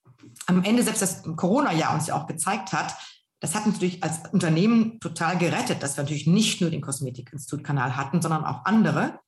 [0.46, 2.94] am Ende selbst das Corona-Jahr uns ja auch gezeigt hat,
[3.40, 7.94] das hat uns natürlich als Unternehmen total gerettet, dass wir natürlich nicht nur den Kosmetikinstitut-Kanal
[7.94, 9.20] hatten, sondern auch andere.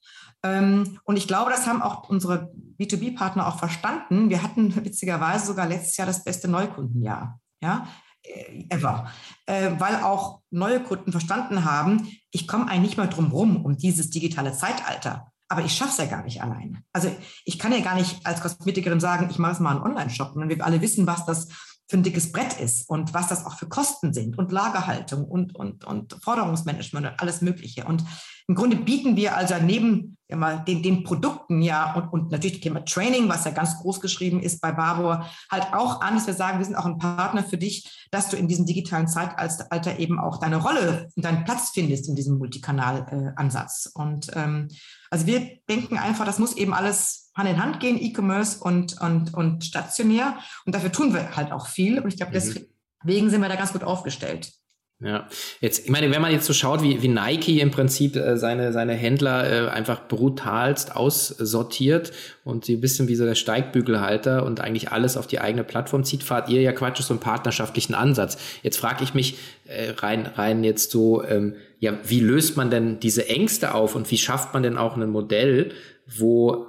[0.47, 4.31] Ähm, und ich glaube, das haben auch unsere B2B-Partner auch verstanden.
[4.31, 7.41] Wir hatten witzigerweise sogar letztes Jahr das beste Neukundenjahr.
[7.63, 7.87] Ja,
[8.23, 9.11] äh, ever.
[9.47, 13.77] Äh, weil auch neue Kunden verstanden haben, ich komme eigentlich nicht mehr drum rum um
[13.77, 15.33] dieses digitale Zeitalter.
[15.49, 16.83] Aber ich schaffe es ja gar nicht alleine.
[16.93, 17.09] Also
[17.45, 20.35] ich kann ja gar nicht als Kosmetikerin sagen, ich mache es mal einen Online-Shop.
[20.35, 21.49] Und wir alle wissen, was das
[21.89, 25.55] für ein dickes Brett ist und was das auch für Kosten sind und Lagerhaltung und,
[25.55, 27.85] und, und Forderungsmanagement und alles Mögliche.
[27.85, 28.05] Und
[28.49, 32.63] im Grunde bieten wir also neben mal, den, den Produkten ja und, und natürlich das
[32.63, 36.35] Thema Training, was ja ganz groß geschrieben ist bei Barbour, halt auch an, dass wir
[36.35, 40.19] sagen, wir sind auch ein Partner für dich, dass du in diesem digitalen Zeitalter eben
[40.19, 43.93] auch deine Rolle und deinen Platz findest in diesem Multikanal-Ansatz.
[43.95, 44.69] Äh, und ähm,
[45.11, 49.35] also wir denken einfach, das muss eben alles Hand in Hand gehen, E-Commerce und, und,
[49.35, 50.39] und stationär.
[50.65, 52.01] Und dafür tun wir halt auch viel.
[52.01, 52.69] Und ich glaube, mhm.
[53.03, 54.53] deswegen sind wir da ganz gut aufgestellt.
[54.99, 55.29] Ja,
[55.61, 58.73] jetzt, ich meine, wenn man jetzt so schaut, wie, wie Nike im Prinzip äh, seine,
[58.73, 62.13] seine Händler äh, einfach brutalst aussortiert
[62.45, 66.03] und sie ein bisschen wie so der Steigbügelhalter und eigentlich alles auf die eigene Plattform
[66.03, 68.39] zieht, fahrt ihr ja Quatsch so einen partnerschaftlichen Ansatz.
[68.63, 72.99] Jetzt frage ich mich äh, rein, rein jetzt so, ähm, ja, wie löst man denn
[72.99, 75.73] diese Ängste auf und wie schafft man denn auch ein Modell,
[76.07, 76.69] wo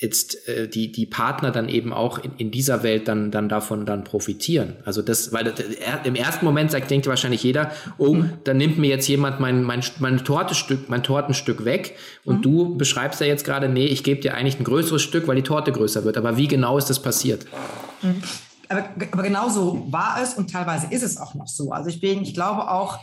[0.00, 3.84] jetzt äh, die die Partner dann eben auch in, in dieser Welt dann dann davon
[3.84, 4.76] dann profitieren.
[4.86, 5.62] Also das, weil das,
[6.04, 8.32] im ersten Moment sagt denkt wahrscheinlich jeder, oh, mhm.
[8.44, 12.42] dann nimmt mir jetzt jemand mein mein mein Tortestück mein Tortenstück weg und mhm.
[12.42, 15.42] du beschreibst ja jetzt gerade, nee, ich gebe dir eigentlich ein größeres Stück, weil die
[15.42, 16.16] Torte größer wird.
[16.16, 17.44] Aber wie genau ist das passiert?
[18.00, 18.22] Mhm.
[18.70, 21.72] Aber, aber genau so war es und teilweise ist es auch noch so.
[21.72, 23.00] Also ich bin, ich glaube auch,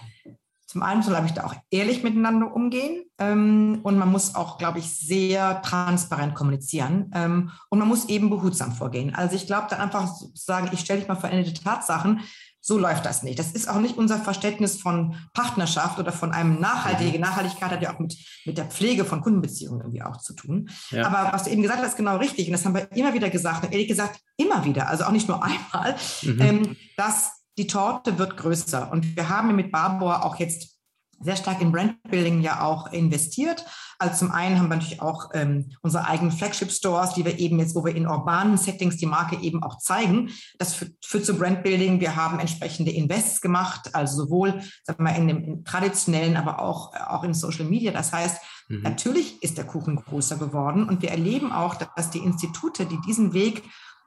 [0.67, 4.80] zum einen soll, ich, da auch ehrlich miteinander umgehen ähm, und man muss auch, glaube
[4.80, 9.15] ich, sehr transparent kommunizieren ähm, und man muss eben behutsam vorgehen.
[9.15, 12.21] Also ich glaube, dann einfach zu sagen, ich stelle dich mal veränderte Tatsachen,
[12.67, 13.39] so läuft das nicht.
[13.39, 17.13] Das ist auch nicht unser Verständnis von Partnerschaft oder von einem nachhaltigen.
[17.13, 17.21] Mhm.
[17.21, 20.69] Nachhaltigkeit hat ja auch mit, mit der Pflege von Kundenbeziehungen irgendwie auch zu tun.
[20.89, 21.08] Ja.
[21.08, 22.47] Aber was du eben gesagt hast, ist genau richtig.
[22.47, 23.63] Und das haben wir immer wieder gesagt.
[23.63, 26.41] Und ehrlich gesagt, immer wieder, also auch nicht nur einmal, mhm.
[26.41, 28.91] ähm, dass die Torte wird größer.
[28.91, 30.78] Und wir haben mit Barbour auch jetzt
[31.20, 33.65] sehr stark in Brandbuilding ja auch investiert.
[34.00, 37.76] Also zum einen haben wir natürlich auch ähm, unsere eigenen Flagship-Stores, die wir eben jetzt,
[37.76, 40.30] wo wir in urbanen Settings die Marke eben auch zeigen.
[40.60, 42.00] Das führt, führt zu Brandbuilding.
[42.00, 46.93] Wir haben entsprechende Invests gemacht, also sowohl sagen wir, in dem in traditionellen, aber auch,
[46.93, 47.91] auch in Social Media.
[47.91, 48.39] Das heißt,
[48.70, 48.84] mhm.
[48.84, 53.34] natürlich ist der Kuchen größer geworden und wir erleben auch, dass die Institute, die diesen
[53.34, 53.63] Weg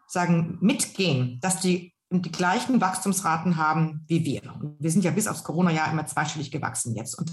[0.06, 4.42] sagen, mitgehen, dass die die gleichen Wachstumsraten haben wie wir.
[4.78, 7.16] wir sind ja bis aufs Corona-Jahr immer zweistellig gewachsen jetzt.
[7.16, 7.30] Und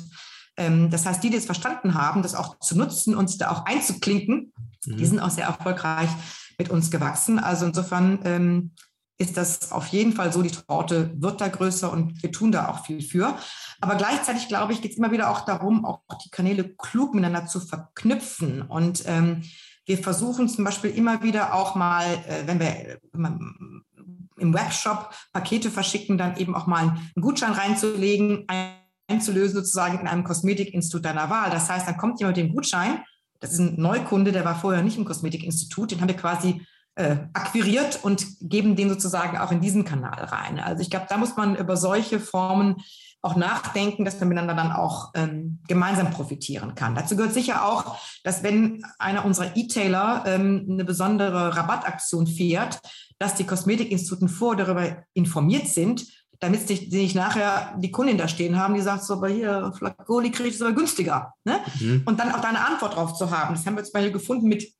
[0.55, 3.65] ähm, das heißt, die, die es verstanden haben, das auch zu nutzen, uns da auch
[3.65, 4.53] einzuklinken,
[4.85, 4.97] mhm.
[4.97, 6.09] die sind auch sehr erfolgreich
[6.57, 7.39] mit uns gewachsen.
[7.39, 8.71] Also insofern ähm,
[9.17, 12.69] ist das auf jeden Fall so, die Torte wird da größer und wir tun da
[12.69, 13.35] auch viel für.
[13.81, 17.47] Aber gleichzeitig, glaube ich, geht es immer wieder auch darum, auch die Kanäle klug miteinander
[17.47, 18.61] zu verknüpfen.
[18.61, 19.43] Und ähm,
[19.85, 22.99] wir versuchen zum Beispiel immer wieder auch mal, äh, wenn wir,
[24.37, 28.45] im Webshop Pakete verschicken, dann eben auch mal einen Gutschein reinzulegen,
[29.07, 31.49] einzulösen sozusagen in einem Kosmetikinstitut deiner Wahl.
[31.49, 33.03] Das heißt, dann kommt jemand mit dem Gutschein,
[33.39, 37.17] das ist ein Neukunde, der war vorher nicht im Kosmetikinstitut, den haben wir quasi äh,
[37.33, 40.59] akquiriert und geben den sozusagen auch in diesen Kanal rein.
[40.59, 42.77] Also ich glaube, da muss man über solche Formen
[43.21, 46.95] auch nachdenken, dass man miteinander dann auch ähm, gemeinsam profitieren kann.
[46.95, 52.79] Dazu gehört sicher auch, dass wenn einer unserer E-Tailer ähm, eine besondere Rabattaktion fährt,
[53.19, 56.05] dass die Kosmetikinstituten vor darüber informiert sind,
[56.39, 60.29] damit sie nicht nachher die Kundin da stehen haben, die sagt so, aber hier, Flacoli
[60.29, 61.33] kriege ich es aber günstiger.
[61.43, 61.59] Ne?
[61.79, 62.03] Mhm.
[62.05, 63.55] Und dann auch da eine Antwort drauf zu haben.
[63.55, 64.71] Das haben wir zum Beispiel gefunden mit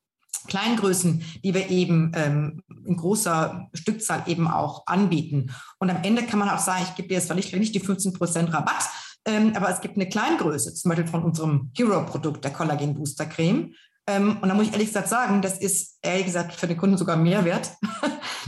[0.47, 5.51] Kleingrößen, die wir eben ähm, in großer Stückzahl eben auch anbieten.
[5.79, 8.53] Und am Ende kann man auch sagen, ich gebe dir jetzt nicht, nicht die 15%
[8.53, 8.89] Rabatt,
[9.27, 13.73] ähm, aber es gibt eine Kleingröße, zum Beispiel von unserem Hero-Produkt, der Collagen Booster Creme.
[14.09, 16.97] Ähm, und da muss ich ehrlich gesagt sagen, das ist ehrlich gesagt für den Kunden
[16.97, 17.71] sogar Mehrwert.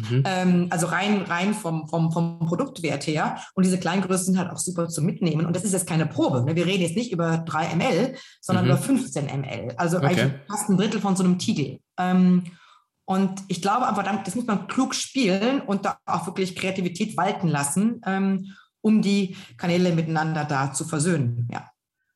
[0.10, 0.24] Mhm.
[0.26, 3.38] ähm, also rein, rein vom, vom, vom Produktwert her.
[3.56, 5.46] Und diese Kleingrößen sind halt auch super zu mitnehmen.
[5.46, 6.46] Und das ist jetzt keine Probe.
[6.46, 6.56] Ne?
[6.56, 8.72] Wir reden jetzt nicht über 3 ml, sondern mhm.
[8.72, 9.74] über 15 ml.
[9.76, 10.06] Also okay.
[10.06, 11.80] eigentlich fast ein Drittel von so einem Tiegel.
[12.00, 12.46] Ähm,
[13.06, 17.48] und ich glaube einfach, das muss man klug spielen und da auch wirklich Kreativität walten
[17.48, 21.48] lassen, ähm, um die Kanäle miteinander da zu versöhnen.
[21.52, 21.70] Ja.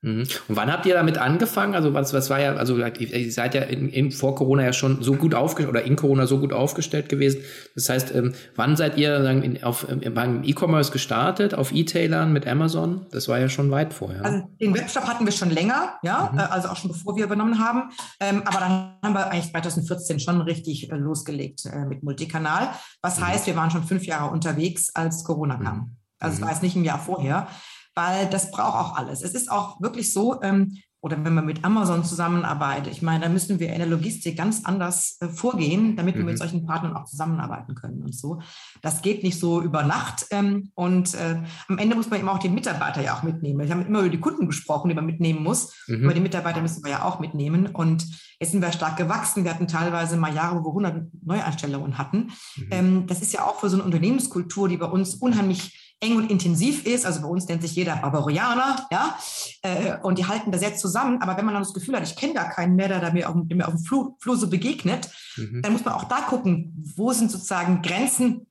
[0.04, 0.28] Mhm.
[0.50, 1.76] Und wann habt ihr damit angefangen?
[1.76, 5.02] Also was, was war ja, also ihr seid ja in, in, vor Corona ja schon
[5.02, 7.42] so gut aufgestellt oder in Corona so gut aufgestellt gewesen.
[7.74, 12.46] Das heißt, ähm, wann seid ihr sagen, in, auf, beim E-Commerce gestartet, auf E-Tailern mit
[12.46, 13.06] Amazon?
[13.12, 14.26] Das war ja schon weit vorher.
[14.26, 16.40] Also den Webshop hatten wir schon länger, ja, mhm.
[16.40, 17.90] Äh, also auch schon bevor wir übernommen haben.
[18.20, 22.72] Ähm, aber dann haben wir eigentlich 2014 schon richtig äh, losgelegt äh, mit Multikanal.
[23.02, 23.28] Was mhm.
[23.28, 25.78] heißt, wir waren schon fünf Jahre unterwegs, als Corona kam.
[25.78, 25.96] Mhm.
[26.20, 27.48] Also es war jetzt nicht ein Jahr vorher
[27.96, 29.22] weil das braucht auch alles.
[29.22, 33.30] Es ist auch wirklich so, ähm, oder wenn man mit Amazon zusammenarbeitet, ich meine, da
[33.30, 36.20] müssen wir in der Logistik ganz anders äh, vorgehen, damit mhm.
[36.20, 36.38] wir mit mhm.
[36.38, 38.40] solchen Partnern auch zusammenarbeiten können und so.
[38.82, 40.26] Das geht nicht so über Nacht.
[40.32, 43.60] Ähm, und äh, am Ende muss man eben auch den Mitarbeiter ja auch mitnehmen.
[43.60, 45.76] Wir haben immer über die Kunden gesprochen, die man mitnehmen muss.
[45.88, 46.06] Mhm.
[46.06, 47.66] Aber die Mitarbeiter müssen wir ja auch mitnehmen.
[47.66, 48.06] Und
[48.40, 49.44] jetzt sind wir stark gewachsen.
[49.44, 52.32] Wir hatten teilweise mal Jahre, wo wir 100 Neueinstellungen hatten.
[52.56, 52.68] Mhm.
[52.72, 56.30] Ähm, das ist ja auch für so eine Unternehmenskultur, die bei uns unheimlich eng und
[56.30, 57.06] intensiv ist.
[57.06, 59.18] Also bei uns nennt sich jeder Barbarianer, ja.
[59.62, 61.22] Äh, und die halten das jetzt zusammen.
[61.22, 63.36] Aber wenn man dann das Gefühl hat, ich kenne gar keinen mehr, der mir auf,
[63.44, 65.62] der mir auf dem Flur, Flur so begegnet, mhm.
[65.62, 68.48] dann muss man auch da gucken, wo sind sozusagen Grenzen,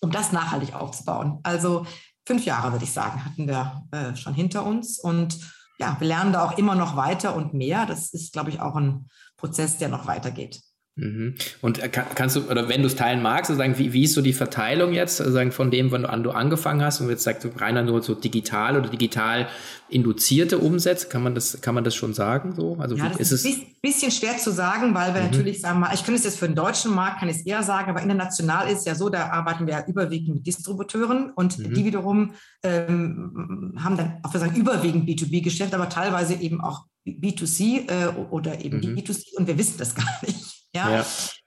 [0.00, 1.40] um das nachhaltig aufzubauen.
[1.42, 1.86] Also
[2.26, 4.98] fünf Jahre, würde ich sagen, hatten wir äh, schon hinter uns.
[4.98, 5.38] Und
[5.78, 7.86] ja, wir lernen da auch immer noch weiter und mehr.
[7.86, 10.62] Das ist, glaube ich, auch ein Prozess, der noch weitergeht.
[10.94, 11.36] Mhm.
[11.62, 14.20] Und äh, kannst du, oder wenn du es teilen magst, sagen, wie, wie ist so
[14.20, 17.44] die Verteilung jetzt, sagen, von dem, wann du, an du angefangen hast und jetzt sagst
[17.44, 19.48] du reiner nur so digital oder digital
[19.88, 22.76] induzierte Umsätze, kann man das, kann man das schon sagen, so?
[22.78, 25.30] Also, ja, das ist, ist ein bisschen schwer zu sagen, weil wir mhm.
[25.30, 27.62] natürlich sagen, mal, ich könnte es jetzt für den deutschen Markt, kann ich es eher
[27.62, 31.58] sagen, aber international ist es ja so, da arbeiten wir ja überwiegend mit Distributeuren und
[31.58, 31.72] mhm.
[31.72, 37.88] die wiederum ähm, haben dann auch, wir sagen, überwiegend B2B-Geschäft, aber teilweise eben auch B2C
[37.88, 38.98] äh, oder eben mhm.
[38.98, 40.51] B2C und wir wissen das gar nicht.
[40.74, 40.90] Ja?
[40.90, 41.06] ja.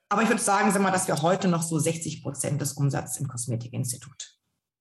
[0.10, 3.20] Aber ich würde sagen, sag mal, dass wir heute noch so 60 Prozent des Umsatzes
[3.20, 4.36] im Kosmetikinstitut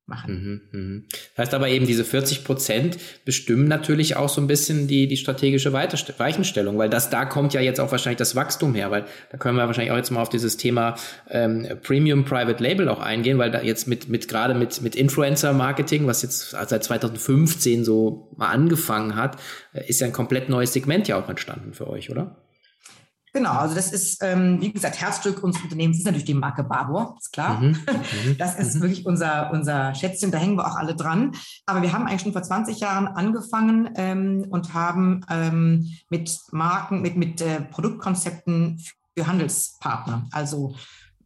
[0.06, 0.60] machen.
[0.72, 1.06] Mhm, mhm.
[1.34, 5.16] Das heißt aber eben, diese 40 Prozent bestimmen natürlich auch so ein bisschen die, die
[5.16, 9.38] strategische Weichenstellung, weil das, da kommt ja jetzt auch wahrscheinlich das Wachstum her, weil da
[9.38, 10.96] können wir wahrscheinlich auch jetzt mal auf dieses Thema
[11.30, 15.54] ähm, Premium Private Label auch eingehen, weil da jetzt mit, mit gerade mit, mit Influencer
[15.54, 19.40] Marketing, was jetzt seit 2015 so mal angefangen hat,
[19.72, 22.43] äh, ist ja ein komplett neues Segment ja auch entstanden für euch, oder?
[23.36, 27.16] Genau, also das ist, ähm, wie gesagt, Herzstück unseres Unternehmens ist natürlich die Marke Barbour,
[27.18, 27.60] ist klar.
[27.60, 27.70] Mhm.
[28.26, 28.38] mhm.
[28.38, 28.82] Das ist mhm.
[28.82, 31.32] wirklich unser, unser Schätzchen, da hängen wir auch alle dran.
[31.66, 37.02] Aber wir haben eigentlich schon vor 20 Jahren angefangen ähm, und haben ähm, mit Marken,
[37.02, 38.80] mit, mit äh, Produktkonzepten
[39.16, 40.76] für Handelspartner, also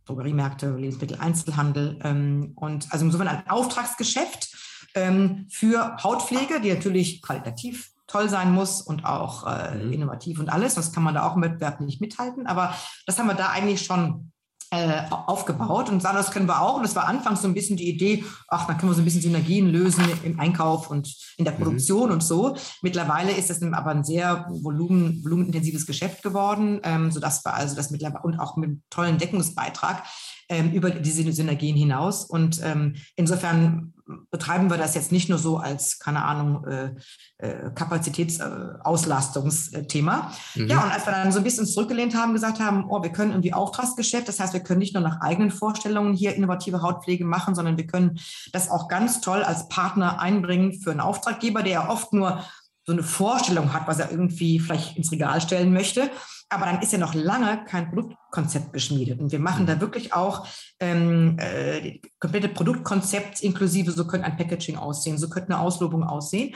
[0.06, 4.56] Drogeriemärkte, Lebensmittel, Einzelhandel ähm, und also insofern ein Auftragsgeschäft
[4.94, 9.92] ähm, für Hautpflege, die natürlich qualitativ toll sein muss und auch äh, mhm.
[9.92, 10.74] innovativ und alles.
[10.74, 12.46] Das kann man da auch im Wettbewerb nicht mithalten.
[12.46, 12.74] Aber
[13.06, 14.32] das haben wir da eigentlich schon
[14.70, 16.76] äh, aufgebaut und sagen, das können wir auch.
[16.76, 19.04] Und das war anfangs so ein bisschen die Idee, ach, dann können wir so ein
[19.04, 21.58] bisschen Synergien lösen im Einkauf und in der mhm.
[21.58, 22.14] Produktion mhm.
[22.14, 22.56] und so.
[22.82, 27.90] Mittlerweile ist das aber ein sehr volumen, volumenintensives Geschäft geworden, ähm, sodass wir also das
[27.90, 30.02] mittlerweile und auch mit einem tollen Deckungsbeitrag
[30.48, 32.24] ähm, über diese Synergien hinaus.
[32.24, 33.94] Und ähm, insofern
[34.30, 36.94] betreiben wir das jetzt nicht nur so als, keine Ahnung, äh,
[37.38, 40.32] äh, Kapazitätsauslastungsthema.
[40.54, 40.68] Mhm.
[40.68, 43.32] Ja, und als wir dann so ein bisschen zurückgelehnt haben, gesagt haben, oh, wir können
[43.32, 47.54] irgendwie Auftragsgeschäft, das heißt, wir können nicht nur nach eigenen Vorstellungen hier innovative Hautpflege machen,
[47.54, 48.18] sondern wir können
[48.52, 52.44] das auch ganz toll als Partner einbringen für einen Auftraggeber, der ja oft nur
[52.86, 56.10] so eine Vorstellung hat, was er irgendwie vielleicht ins Regal stellen möchte.
[56.50, 59.20] Aber dann ist ja noch lange kein Produktkonzept geschmiedet.
[59.20, 59.80] Und wir machen da mhm.
[59.80, 60.46] wirklich auch
[60.80, 66.54] ähm, äh, komplette Produktkonzept inklusive, so könnte ein Packaging aussehen, so könnte eine Auslobung aussehen.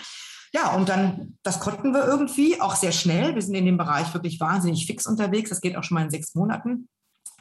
[0.55, 3.35] Ja, und dann, das konnten wir irgendwie auch sehr schnell.
[3.35, 5.51] Wir sind in dem Bereich wirklich wahnsinnig fix unterwegs.
[5.51, 6.89] Das geht auch schon mal in sechs Monaten.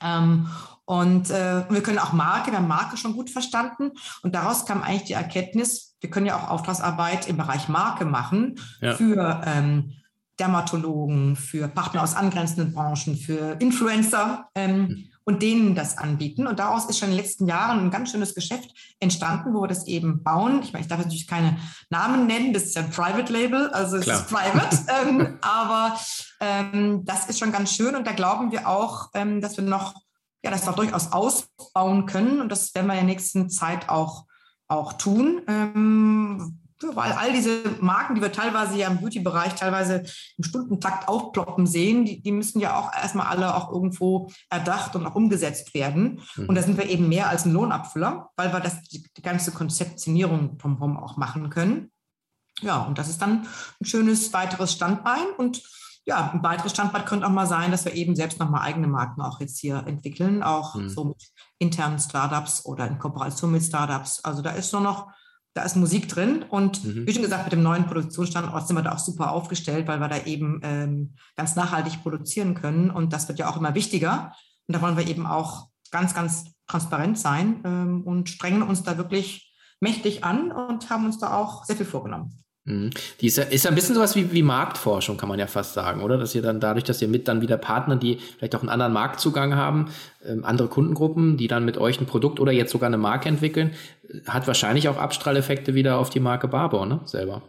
[0.01, 0.47] Ähm,
[0.85, 3.91] und äh, wir können auch Marke, wir haben Marke schon gut verstanden.
[4.23, 8.59] Und daraus kam eigentlich die Erkenntnis, wir können ja auch Auftragsarbeit im Bereich Marke machen
[8.81, 8.95] ja.
[8.95, 9.93] für ähm,
[10.39, 15.03] Dermatologen, für Partner aus angrenzenden Branchen, für Influencer ähm, mhm.
[15.23, 16.47] und denen das anbieten.
[16.47, 19.67] Und daraus ist schon in den letzten Jahren ein ganz schönes Geschäft entstanden, wo wir
[19.67, 20.61] das eben bauen.
[20.63, 21.57] Ich meine, ich darf natürlich keine
[21.89, 25.99] Namen nennen, das ist ja ein Private Label, also es ist private, ähm, aber
[26.39, 29.93] ähm, das ist schon ganz schön und da glauben wir auch, ähm, dass wir noch,
[30.43, 34.25] ja, das auch durchaus ausbauen können und das werden wir in der nächsten Zeit auch
[34.71, 36.60] auch tun, ähm,
[36.93, 40.03] weil all diese Marken, die wir teilweise ja im Beauty-Bereich teilweise
[40.37, 45.05] im Stundentakt aufploppen sehen, die, die, müssen ja auch erstmal alle auch irgendwo erdacht und
[45.05, 46.21] auch umgesetzt werden.
[46.35, 46.49] Mhm.
[46.49, 49.51] Und da sind wir eben mehr als ein Lohnabfüller, weil wir das, die, die ganze
[49.51, 51.91] Konzeptionierung drumherum auch machen können.
[52.61, 53.47] Ja, und das ist dann
[53.79, 55.25] ein schönes weiteres Standbein.
[55.37, 55.63] Und
[56.05, 59.21] ja, ein weiteres Standbein könnte auch mal sein, dass wir eben selbst nochmal eigene Marken
[59.21, 60.89] auch jetzt hier entwickeln, auch mhm.
[60.89, 64.23] so mit internen Startups oder in Kooperation mit Startups.
[64.23, 65.11] Also da ist nur noch
[65.53, 67.05] da ist Musik drin und mhm.
[67.05, 70.07] wie schon gesagt, mit dem neuen Produktionsstandort sind wir da auch super aufgestellt, weil wir
[70.07, 74.33] da eben ähm, ganz nachhaltig produzieren können und das wird ja auch immer wichtiger
[74.67, 78.97] und da wollen wir eben auch ganz, ganz transparent sein ähm, und strengen uns da
[78.97, 82.43] wirklich mächtig an und haben uns da auch sehr viel vorgenommen.
[82.65, 82.91] Mhm.
[83.19, 85.73] Die ist ja, ist ja ein bisschen sowas wie, wie Marktforschung, kann man ja fast
[85.73, 86.17] sagen, oder?
[86.17, 88.93] Dass ihr dann dadurch, dass ihr mit dann wieder Partner, die vielleicht auch einen anderen
[88.93, 89.91] Marktzugang haben,
[90.23, 93.71] ähm, andere Kundengruppen, die dann mit euch ein Produkt oder jetzt sogar eine Marke entwickeln,
[94.27, 97.01] hat wahrscheinlich auch Abstrahleffekte wieder auf die Marke Barbour, ne?
[97.05, 97.41] Selber.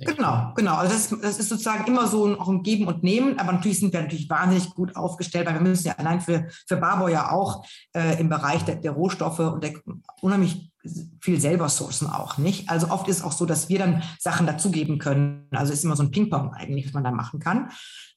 [0.00, 0.74] Genau, genau.
[0.74, 3.78] Also das, das, ist sozusagen immer so ein, auch ein Geben und Nehmen, aber natürlich
[3.78, 7.30] sind wir natürlich wahnsinnig gut aufgestellt, weil wir müssen ja allein für, für Barbour ja
[7.30, 9.74] auch äh, im Bereich der, der Rohstoffe und der
[10.20, 10.72] unheimlich
[11.20, 12.68] viel selber sourcen auch, nicht?
[12.68, 15.46] Also oft ist es auch so, dass wir dann Sachen dazugeben können.
[15.52, 17.70] Also ist immer so ein Ping-Pong eigentlich, was man da machen kann.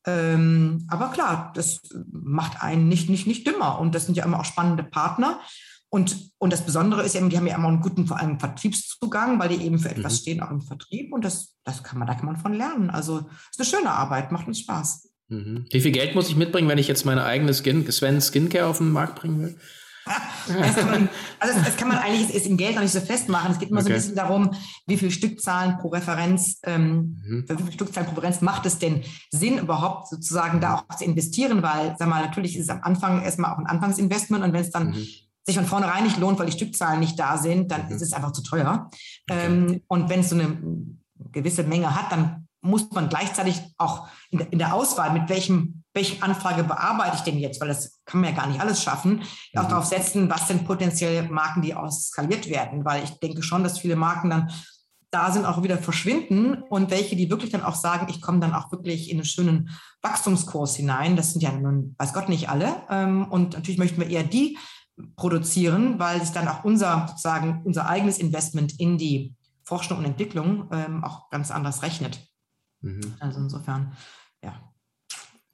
[0.06, 4.40] Ähm, aber klar, das macht einen nicht, nicht, nicht dümmer und das sind ja immer
[4.40, 5.40] auch spannende Partner.
[5.90, 9.40] Und, und das Besondere ist eben, die haben ja immer einen guten, vor allem Vertriebszugang,
[9.40, 10.18] weil die eben für etwas mhm.
[10.18, 11.14] stehen, auch im Vertrieb.
[11.14, 12.90] Und das, das kann man, da kann man von lernen.
[12.90, 15.10] Also ist eine schöne Arbeit, macht uns Spaß.
[15.30, 15.66] Mhm.
[15.72, 18.80] Wie viel Geld muss ich mitbringen, wenn ich jetzt meine eigene Skin, Sven Skincare auf
[18.80, 19.58] den Markt bringen will?
[20.86, 23.52] man, also das, kann man eigentlich ist im Geld noch nicht so festmachen.
[23.52, 23.90] Es geht immer okay.
[23.90, 24.52] so ein bisschen darum,
[24.86, 27.46] wie viele Stückzahlen pro Referenz, ähm, mhm.
[27.48, 31.62] wie viele Stückzahlen pro Referenz macht es denn Sinn, überhaupt sozusagen da auch zu investieren,
[31.62, 34.72] weil, sag mal, natürlich ist es am Anfang erstmal auch ein Anfangsinvestment und wenn es
[34.72, 35.08] dann mhm.
[35.48, 37.96] Sich von vornherein nicht lohnt, weil die Stückzahlen nicht da sind, dann mhm.
[37.96, 38.90] ist es einfach zu teuer.
[39.30, 39.46] Okay.
[39.46, 40.58] Ähm, und wenn es so eine
[41.32, 45.84] gewisse Menge hat, dann muss man gleichzeitig auch in der, in der Auswahl, mit welchem
[45.94, 49.24] welche Anfrage bearbeite ich denn jetzt, weil das kann man ja gar nicht alles schaffen,
[49.56, 49.70] auch mhm.
[49.70, 53.96] darauf setzen, was sind potenziell Marken, die ausskaliert werden, weil ich denke schon, dass viele
[53.96, 54.52] Marken dann
[55.10, 58.54] da sind, auch wieder verschwinden und welche, die wirklich dann auch sagen, ich komme dann
[58.54, 59.70] auch wirklich in einen schönen
[60.02, 61.16] Wachstumskurs hinein.
[61.16, 62.76] Das sind ja nun, weiß Gott, nicht alle.
[62.90, 64.58] Ähm, und natürlich möchten wir eher die
[65.16, 70.70] produzieren, weil sich dann auch unser, sozusagen, unser eigenes Investment in die Forschung und Entwicklung
[70.72, 72.20] ähm, auch ganz anders rechnet.
[72.82, 73.16] Mhm.
[73.20, 73.94] Also insofern,
[74.44, 74.54] ja,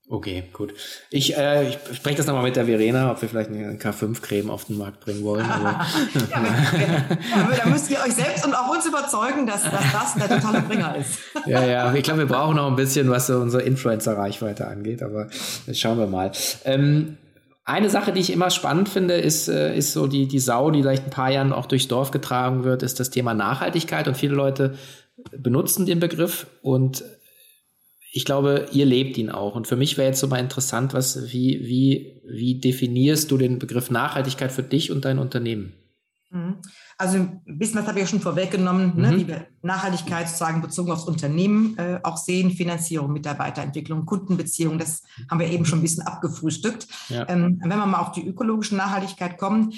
[0.10, 0.74] Okay, gut.
[1.10, 4.66] Ich, äh, ich spreche das nochmal mit der Verena, ob wir vielleicht eine K5-Creme auf
[4.66, 5.46] den Markt bringen wollen.
[6.30, 10.40] Ja, ja, da müsst ihr euch selbst und auch uns überzeugen, dass, dass das der
[10.40, 11.20] totale Bringer ist.
[11.46, 15.30] ja, ja, ich glaube, wir brauchen noch ein bisschen, was so unsere Influencer-Reichweite angeht, aber
[15.72, 16.32] schauen wir mal.
[16.66, 17.18] Ähm,
[17.66, 20.82] eine Sache, die ich immer spannend finde, ist, äh, ist so die, die Sau, die
[20.82, 24.08] vielleicht ein paar Jahren auch durchs Dorf getragen wird, ist das Thema Nachhaltigkeit.
[24.08, 24.76] Und viele Leute
[25.38, 27.04] benutzen den Begriff und
[28.16, 29.56] ich glaube, ihr lebt ihn auch.
[29.56, 33.58] Und für mich wäre jetzt so mal interessant, was, wie, wie, wie definierst du den
[33.58, 35.74] Begriff Nachhaltigkeit für dich und dein Unternehmen?
[36.30, 36.58] Mhm.
[36.98, 39.16] Also ein bisschen was habe ich ja schon vorweggenommen, ne, mhm.
[39.16, 45.04] ne, wie wir Nachhaltigkeit sozusagen bezogen aufs Unternehmen äh, auch sehen, Finanzierung, Mitarbeiterentwicklung, Kundenbeziehungen, das
[45.30, 46.88] haben wir eben schon ein bisschen abgefrühstückt.
[47.10, 47.28] Ja.
[47.30, 49.74] Ähm, wenn wir mal auf die ökologische Nachhaltigkeit kommen,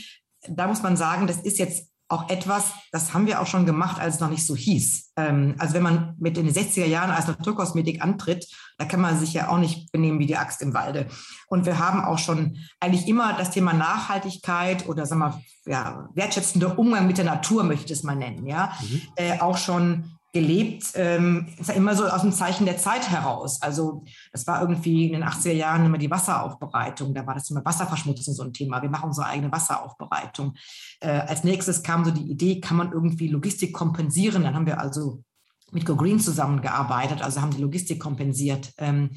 [0.47, 3.99] da muss man sagen, das ist jetzt auch etwas, das haben wir auch schon gemacht,
[3.99, 5.13] als es noch nicht so hieß.
[5.17, 8.45] Ähm, also wenn man mit in den 60er Jahren als Naturkosmetik antritt,
[8.77, 11.07] da kann man sich ja auch nicht benehmen wie die Axt im Walde.
[11.47, 16.77] Und wir haben auch schon eigentlich immer das Thema Nachhaltigkeit oder sagen wir, ja, wertschätzender
[16.77, 19.01] Umgang mit der Natur, möchte ich es mal nennen, ja, mhm.
[19.15, 23.61] äh, auch schon gelebt, ähm, immer so aus dem Zeichen der Zeit heraus.
[23.61, 27.63] Also das war irgendwie in den 80er Jahren immer die Wasseraufbereitung, da war das Thema
[27.63, 28.81] Wasserverschmutzung so ein Thema.
[28.81, 30.55] Wir machen unsere eigene Wasseraufbereitung.
[30.99, 34.43] Äh, als nächstes kam so die Idee, kann man irgendwie Logistik kompensieren?
[34.43, 35.23] Dann haben wir also
[35.71, 38.73] mit Go Green zusammengearbeitet, also haben die Logistik kompensiert.
[38.77, 39.11] Ähm,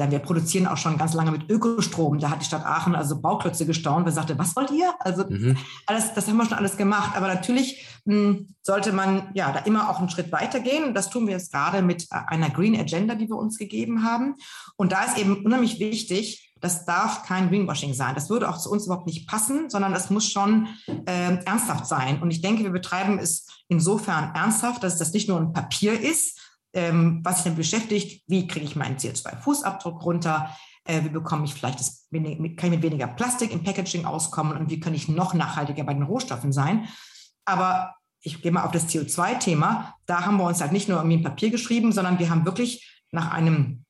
[0.00, 2.18] dann wir produzieren auch schon ganz lange mit Ökostrom.
[2.18, 4.92] Da hat die Stadt Aachen also Bauklötze gestaunt und sagte, was wollt ihr?
[5.00, 5.56] Also mhm.
[5.86, 7.16] alles, das haben wir schon alles gemacht.
[7.16, 10.94] Aber natürlich mh, hm, sollte man ja da immer auch einen Schritt weitergehen.
[10.94, 14.36] das tun wir jetzt gerade mit einer Green Agenda, die wir uns gegeben haben.
[14.76, 18.14] Und da ist eben unheimlich wichtig, das darf kein Greenwashing sein.
[18.14, 20.68] Das würde auch zu uns überhaupt nicht passen, sondern das muss schon
[21.06, 22.20] äh, ernsthaft sein.
[22.22, 26.38] Und ich denke, wir betreiben es insofern ernsthaft, dass das nicht nur ein Papier ist,
[26.72, 31.54] ähm, was sich damit beschäftigt, wie kriege ich meinen CO2-Fußabdruck runter, äh, wie bekomme ich
[31.54, 35.34] vielleicht das, kann ich mit weniger Plastik im Packaging auskommen und wie kann ich noch
[35.34, 36.88] nachhaltiger bei den Rohstoffen sein.
[37.44, 41.18] Aber ich gehe mal auf das CO2-Thema, da haben wir uns halt nicht nur irgendwie
[41.18, 43.84] ein Papier geschrieben, sondern wir haben wirklich nach einem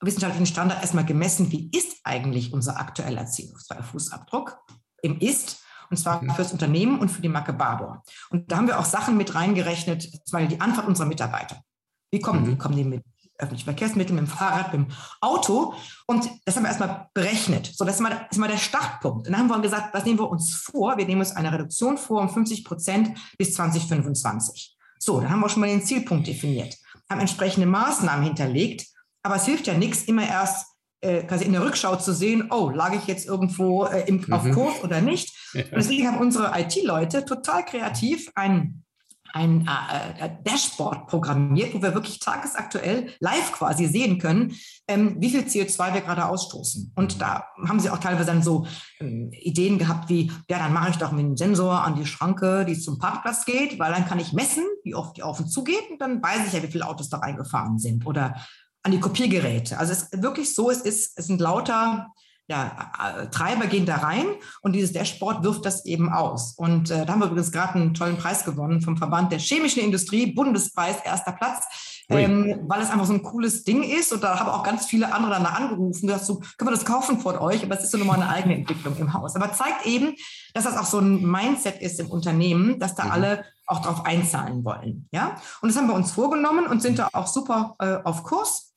[0.00, 4.56] wissenschaftlichen Standard erstmal gemessen, wie ist eigentlich unser aktueller CO2-Fußabdruck
[5.02, 6.30] im Ist und zwar mhm.
[6.30, 8.02] fürs Unternehmen und für die Marke Barbour.
[8.30, 11.62] Und da haben wir auch Sachen mit reingerechnet, zum Beispiel die Antwort unserer Mitarbeiter.
[12.10, 12.52] Wie kommen, mhm.
[12.52, 13.02] wie kommen die mit
[13.38, 15.74] öffentlichen Verkehrsmitteln, mit dem Fahrrad, mit dem Auto?
[16.06, 17.70] Und das haben wir erstmal berechnet.
[17.74, 19.26] So, das ist mal, das ist mal der Startpunkt.
[19.26, 20.96] Und dann haben wir gesagt, was nehmen wir uns vor?
[20.96, 24.76] Wir nehmen uns eine Reduktion vor um 50 Prozent bis 2025.
[24.98, 26.76] So, dann haben wir schon mal den Zielpunkt definiert,
[27.08, 28.86] haben entsprechende Maßnahmen hinterlegt.
[29.22, 30.66] Aber es hilft ja nichts, immer erst
[31.00, 34.32] äh, quasi in der Rückschau zu sehen, oh, lag ich jetzt irgendwo äh, im, mhm.
[34.32, 35.32] auf Kurs oder nicht?
[35.54, 38.84] Und deswegen haben unsere IT-Leute total kreativ einen
[39.32, 44.54] ein äh, äh, Dashboard programmiert, wo wir wirklich tagesaktuell live quasi sehen können,
[44.86, 46.92] ähm, wie viel CO2 wir gerade ausstoßen.
[46.96, 48.66] Und da haben sie auch teilweise dann so
[49.00, 52.64] ähm, Ideen gehabt wie, ja, dann mache ich doch mit einem Sensor an die Schranke,
[52.64, 55.64] die zum Parkplatz geht, weil dann kann ich messen, wie oft die auf und zu
[55.64, 58.06] geht und dann weiß ich ja, wie viele Autos da reingefahren sind.
[58.06, 58.34] Oder
[58.82, 59.78] an die Kopiergeräte.
[59.78, 62.12] Also es ist wirklich so, es ist, es sind lauter
[62.48, 64.26] ja, äh, Treiber gehen da rein
[64.62, 66.54] und dieses Dashboard wirft das eben aus.
[66.56, 69.82] Und äh, da haben wir übrigens gerade einen tollen Preis gewonnen vom Verband der chemischen
[69.82, 71.64] Industrie, Bundespreis, erster Platz,
[72.08, 74.14] ähm, weil es einfach so ein cooles Ding ist.
[74.14, 77.20] Und da haben auch ganz viele andere dann angerufen, gesagt, so, können wir das kaufen
[77.20, 77.62] von euch?
[77.62, 79.36] Aber es ist so nochmal eine eigene Entwicklung im Haus.
[79.36, 80.14] Aber zeigt eben,
[80.54, 83.10] dass das auch so ein Mindset ist im Unternehmen, dass da mhm.
[83.10, 85.06] alle auch drauf einzahlen wollen.
[85.12, 88.67] Ja, und das haben wir uns vorgenommen und sind da auch super äh, auf Kurs.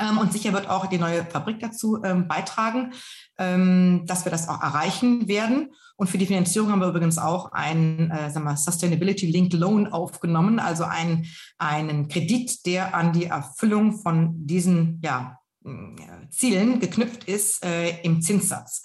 [0.00, 2.92] Ähm, und sicher wird auch die neue Fabrik dazu ähm, beitragen,
[3.38, 5.72] ähm, dass wir das auch erreichen werden.
[5.96, 10.84] Und für die Finanzierung haben wir übrigens auch einen äh, Sustainability Linked Loan aufgenommen, also
[10.84, 11.26] einen,
[11.58, 15.38] einen Kredit, der an die Erfüllung von diesen ja,
[16.30, 18.82] Zielen geknüpft ist äh, im Zinssatz.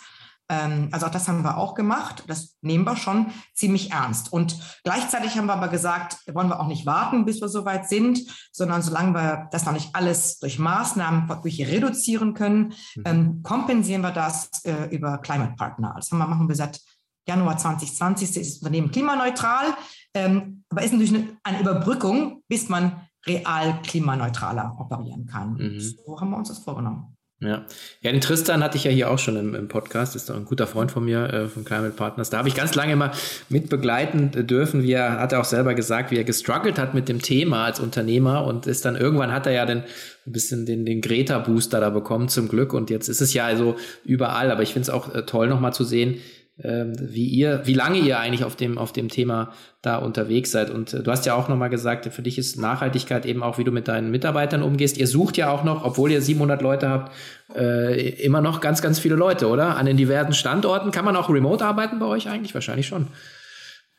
[0.50, 2.24] Ähm, also auch das haben wir auch gemacht.
[2.28, 4.32] Das nehmen wir schon ziemlich ernst.
[4.32, 8.20] Und gleichzeitig haben wir aber gesagt, wollen wir auch nicht warten, bis wir soweit sind,
[8.52, 13.04] sondern solange wir das noch nicht alles durch Maßnahmen wirklich reduzieren können, mhm.
[13.06, 15.94] ähm, kompensieren wir das äh, über Climate Partner.
[15.96, 16.80] Das haben wir, machen wir seit
[17.28, 19.74] Januar 2020 ist das Unternehmen klimaneutral,
[20.14, 25.54] ähm, aber ist natürlich eine, eine, Überbrückung, bis man real klimaneutraler operieren kann.
[25.54, 25.80] Mhm.
[25.80, 27.15] So haben wir uns das vorgenommen.
[27.42, 27.66] Ja.
[28.00, 30.46] ja, den Tristan hatte ich ja hier auch schon im, im Podcast, ist doch ein
[30.46, 32.30] guter Freund von mir, äh, von Climate Partners.
[32.30, 33.12] Da habe ich ganz lange immer
[33.50, 37.10] mit begleiten dürfen, wie er, hat er auch selber gesagt, wie er gestruggelt hat mit
[37.10, 39.84] dem Thema als Unternehmer und ist dann irgendwann hat er ja dann
[40.26, 42.74] ein bisschen den, den Greta-Booster da bekommen, zum Glück.
[42.74, 43.76] Und jetzt ist es ja also
[44.06, 46.22] überall, aber ich finde es auch äh, toll, nochmal zu sehen,
[46.58, 49.52] wie ihr, wie lange ihr eigentlich auf dem, auf dem Thema
[49.82, 50.70] da unterwegs seid.
[50.70, 53.66] Und äh, du hast ja auch nochmal gesagt, für dich ist Nachhaltigkeit eben auch, wie
[53.66, 54.98] du mit deinen Mitarbeitern umgehst.
[54.98, 57.12] Ihr sucht ja auch noch, obwohl ihr 700 Leute habt,
[57.56, 59.76] äh, immer noch ganz, ganz viele Leute, oder?
[59.76, 60.92] An den diversen Standorten.
[60.92, 62.54] Kann man auch remote arbeiten bei euch eigentlich?
[62.54, 63.08] Wahrscheinlich schon.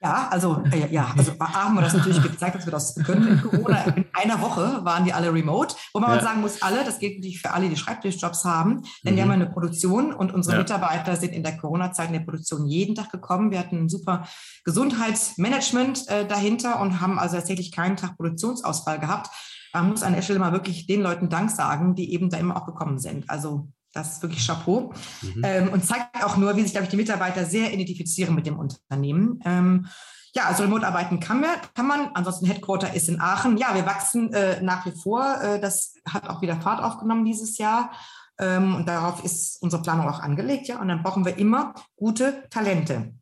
[0.07, 3.43] Ja, also äh, ja, also haben wir das natürlich gezeigt, dass wir das können in
[3.43, 3.83] Corona.
[3.97, 6.23] In einer Woche waren die alle remote, wo man ja.
[6.23, 9.17] sagen muss, alle, das gilt natürlich für alle, die Schreibtischjobs haben, denn mhm.
[9.17, 10.63] wir haben eine Produktion und unsere ja.
[10.63, 13.51] Mitarbeiter sind in der Corona-Zeit in der Produktion jeden Tag gekommen.
[13.51, 14.29] Wir hatten ein super
[14.65, 19.29] Gesundheitsmanagement äh, dahinter und haben also tatsächlich keinen Tag Produktionsausfall gehabt.
[19.73, 22.57] Man muss an der Stelle mal wirklich den Leuten Dank sagen, die eben da immer
[22.57, 23.29] auch gekommen sind.
[23.29, 24.93] Also das ist wirklich Chapeau.
[25.23, 25.43] Mhm.
[25.45, 28.59] Ähm, und zeigt auch nur, wie sich, glaube ich, die Mitarbeiter sehr identifizieren mit dem
[28.59, 29.41] Unternehmen.
[29.45, 29.87] Ähm,
[30.35, 32.11] ja, also remote arbeiten kann, man, kann man.
[32.13, 33.57] Ansonsten Headquarter ist in Aachen.
[33.57, 35.41] Ja, wir wachsen äh, nach wie vor.
[35.41, 37.91] Äh, das hat auch wieder Fahrt aufgenommen dieses Jahr.
[38.39, 40.69] Ähm, und darauf ist unsere Planung auch angelegt.
[40.69, 43.15] Ja, und dann brauchen wir immer gute Talente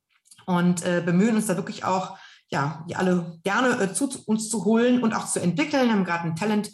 [0.46, 2.18] und äh, bemühen uns da wirklich auch,
[2.48, 5.86] ja, die alle gerne äh, zu uns zu holen und auch zu entwickeln.
[5.86, 6.70] Wir haben gerade ein Talent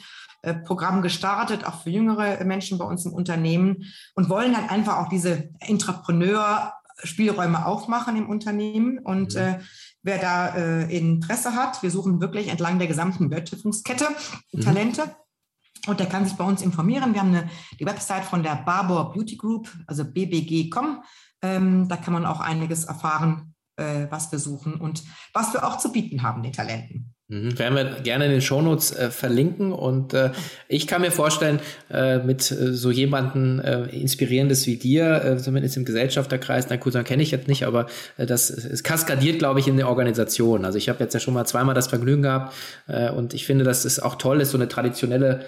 [0.65, 3.85] Programm gestartet, auch für jüngere Menschen bei uns im Unternehmen
[4.15, 8.99] und wollen halt einfach auch diese Entrepreneur-Spielräume aufmachen im Unternehmen.
[8.99, 9.41] Und mhm.
[9.41, 9.59] äh,
[10.03, 14.07] wer da äh, Interesse hat, wir suchen wirklich entlang der gesamten Wertschöpfungskette
[14.53, 14.61] mhm.
[14.61, 15.15] Talente.
[15.87, 17.15] Und der kann sich bei uns informieren.
[17.15, 21.03] Wir haben eine, die Website von der Barbour Beauty Group, also bbg.com.
[21.43, 25.79] Ähm, da kann man auch einiges erfahren, äh, was wir suchen und was wir auch
[25.79, 27.15] zu bieten haben, den Talenten.
[27.31, 30.31] Mhm, werden wir gerne in den Shownotes äh, verlinken und äh,
[30.67, 35.77] ich kann mir vorstellen, äh, mit äh, so jemanden äh, Inspirierendes wie dir, äh, zumindest
[35.77, 39.69] im Gesellschafterkreis, na dann kenne ich jetzt nicht, aber äh, das es kaskadiert, glaube ich,
[39.69, 40.65] in der Organisation.
[40.65, 42.53] Also ich habe jetzt ja schon mal zweimal das Vergnügen gehabt
[42.89, 45.45] äh, und ich finde, dass es auch toll ist, so eine traditionelle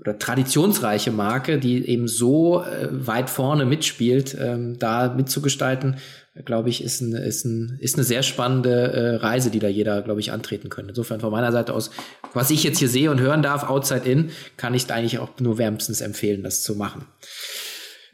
[0.00, 5.96] oder traditionsreiche Marke, die eben so äh, weit vorne mitspielt, ähm, da mitzugestalten
[6.44, 10.02] glaube ich, ist, ein, ist, ein, ist eine sehr spannende äh, Reise, die da jeder,
[10.02, 10.90] glaube ich, antreten könnte.
[10.90, 11.90] Insofern von meiner Seite aus,
[12.34, 15.58] was ich jetzt hier sehe und hören darf, outside in, kann ich eigentlich auch nur
[15.58, 17.06] wärmstens empfehlen, das zu machen.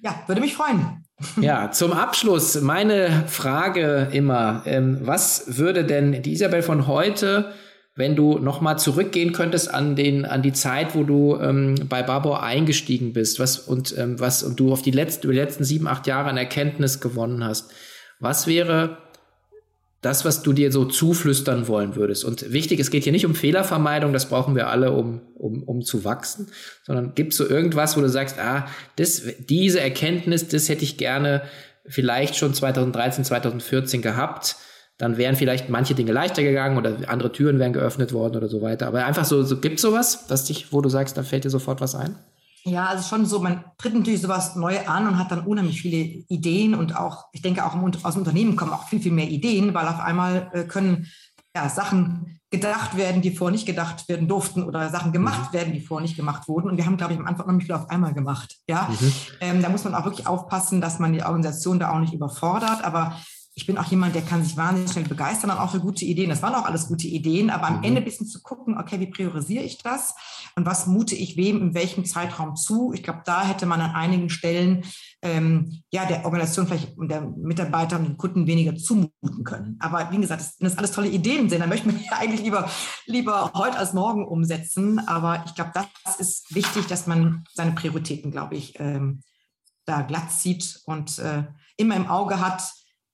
[0.03, 1.05] Ja, würde mich freuen.
[1.41, 7.53] Ja, zum Abschluss meine Frage immer, ähm, was würde denn die Isabel von heute
[7.95, 12.43] wenn du nochmal zurückgehen könntest an den, an die Zeit, wo du ähm, bei Barbour
[12.43, 16.07] eingestiegen bist, was und ähm, was und du auf die letzten, die letzten sieben, acht
[16.07, 17.71] Jahre an Erkenntnis gewonnen hast.
[18.19, 18.99] Was wäre
[20.01, 22.25] das, was du dir so zuflüstern wollen würdest?
[22.25, 25.83] Und wichtig, es geht hier nicht um Fehlervermeidung, das brauchen wir alle, um, um, um
[25.83, 26.49] zu wachsen,
[26.85, 28.67] sondern gibt es so irgendwas, wo du sagst, ah,
[28.97, 31.43] das, diese Erkenntnis, das hätte ich gerne
[31.87, 34.57] vielleicht schon 2013, 2014 gehabt,
[35.03, 38.63] dann wären vielleicht manche Dinge leichter gegangen oder andere Türen wären geöffnet worden oder so
[38.63, 38.87] weiter.
[38.87, 41.51] Aber einfach so, so gibt es sowas, was dich, wo du sagst, da fällt dir
[41.51, 42.15] sofort was ein?
[42.63, 45.97] Ja, also schon so, man tritt natürlich sowas neu an und hat dann unheimlich viele
[46.29, 49.75] Ideen und auch, ich denke auch aus dem Unternehmen kommen auch viel, viel mehr Ideen,
[49.75, 51.09] weil auf einmal äh, können
[51.53, 55.57] ja, Sachen gedacht werden, die vorher nicht gedacht werden durften oder Sachen gemacht mhm.
[55.57, 56.71] werden, die vorher nicht gemacht wurden.
[56.71, 58.59] Und wir haben, glaube ich, am Anfang noch nicht viel auf einmal gemacht.
[58.69, 59.13] Ja, mhm.
[59.41, 62.85] ähm, da muss man auch wirklich aufpassen, dass man die Organisation da auch nicht überfordert.
[62.85, 63.17] Aber
[63.55, 66.31] ich bin auch jemand, der kann sich wahnsinnig schnell begeistern, dann auch für gute Ideen.
[66.31, 67.85] Das waren auch alles gute Ideen, aber am mhm.
[67.85, 70.15] Ende ein bisschen zu gucken, okay, wie priorisiere ich das
[70.57, 72.93] und was mute ich wem in welchem Zeitraum zu?
[72.95, 74.85] Ich glaube, da hätte man an einigen Stellen
[75.21, 79.77] ähm, ja der Organisation vielleicht und der Mitarbeiter und den Kunden weniger zumuten können.
[79.81, 82.71] Aber wie gesagt, wenn das alles tolle Ideen sind, dann möchte man ja eigentlich lieber,
[83.05, 84.99] lieber heute als morgen umsetzen.
[84.99, 89.21] Aber ich glaube, das ist wichtig, dass man seine Prioritäten, glaube ich, ähm,
[89.85, 91.45] da glatt zieht und äh,
[91.77, 92.63] immer im Auge hat,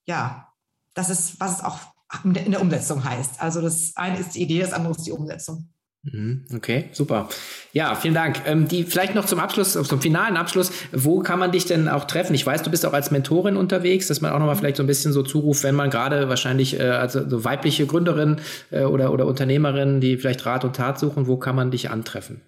[0.09, 0.49] ja,
[0.95, 1.79] das ist, was es auch
[2.25, 3.41] in der Umsetzung heißt.
[3.41, 5.69] Also das eine ist die Idee, das andere ist die Umsetzung.
[6.03, 7.29] Mhm, okay, super.
[7.73, 8.41] Ja, vielen Dank.
[8.47, 12.05] Ähm, die vielleicht noch zum Abschluss, zum finalen Abschluss, wo kann man dich denn auch
[12.05, 12.35] treffen?
[12.35, 14.87] Ich weiß, du bist auch als Mentorin unterwegs, dass man auch nochmal vielleicht so ein
[14.87, 18.41] bisschen so zuruft, wenn man gerade wahrscheinlich äh, also so weibliche Gründerin
[18.71, 22.41] äh, oder, oder Unternehmerin, die vielleicht Rat und Tat suchen, wo kann man dich antreffen?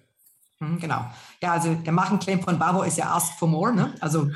[0.59, 1.05] Mhm, genau.
[1.43, 3.93] Ja, also der Markenclaim von Babo ist ja Ask for More, ne?
[3.99, 4.29] Also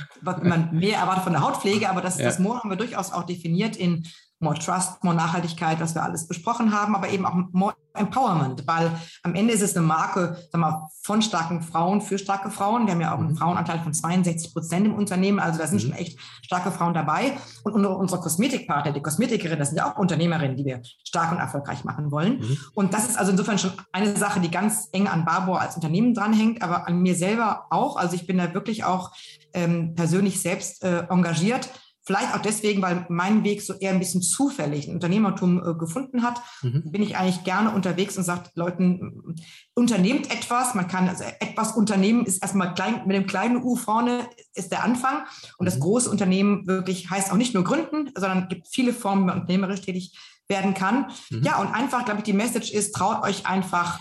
[0.44, 2.26] man mehr erwartet von der Hautpflege, aber das, ja.
[2.26, 4.08] das More haben wir durchaus auch definiert in
[4.40, 8.92] More Trust, More Nachhaltigkeit, was wir alles besprochen haben, aber eben auch More Empowerment, weil
[9.24, 12.86] am Ende ist es eine Marke sag mal, von starken Frauen für starke Frauen.
[12.86, 13.38] Wir haben ja auch einen mhm.
[13.38, 15.88] Frauenanteil von 62 Prozent im Unternehmen, also da sind mhm.
[15.88, 17.38] schon echt starke Frauen dabei.
[17.64, 21.84] Und unsere Kosmetikpartner, die Kosmetikerinnen, das sind ja auch Unternehmerinnen, die wir stark und erfolgreich
[21.84, 22.40] machen wollen.
[22.40, 22.58] Mhm.
[22.74, 26.14] Und das ist also insofern schon eine Sache, die ganz eng an Barbour als Unternehmen
[26.14, 27.96] dranhängt, aber an mir selber auch.
[27.98, 29.12] Also ich bin da wirklich auch
[29.54, 31.70] ähm, persönlich selbst äh, engagiert
[32.06, 36.22] Vielleicht auch deswegen, weil mein Weg so eher ein bisschen zufällig ein Unternehmertum äh, gefunden
[36.22, 36.84] hat, mhm.
[36.92, 39.36] bin ich eigentlich gerne unterwegs und sagt Leuten,
[39.74, 40.76] unternehmt etwas.
[40.76, 44.84] Man kann also etwas unternehmen, ist erstmal klein, mit dem kleinen U vorne ist der
[44.84, 45.24] Anfang.
[45.58, 45.82] Und das mhm.
[45.82, 49.82] große Unternehmen wirklich heißt auch nicht nur gründen, sondern gibt viele Formen, wie man unternehmerisch
[49.82, 50.16] tätig
[50.48, 51.08] werden kann.
[51.32, 51.42] Mhm.
[51.42, 54.00] Ja, und einfach, glaube ich, die Message ist, traut euch einfach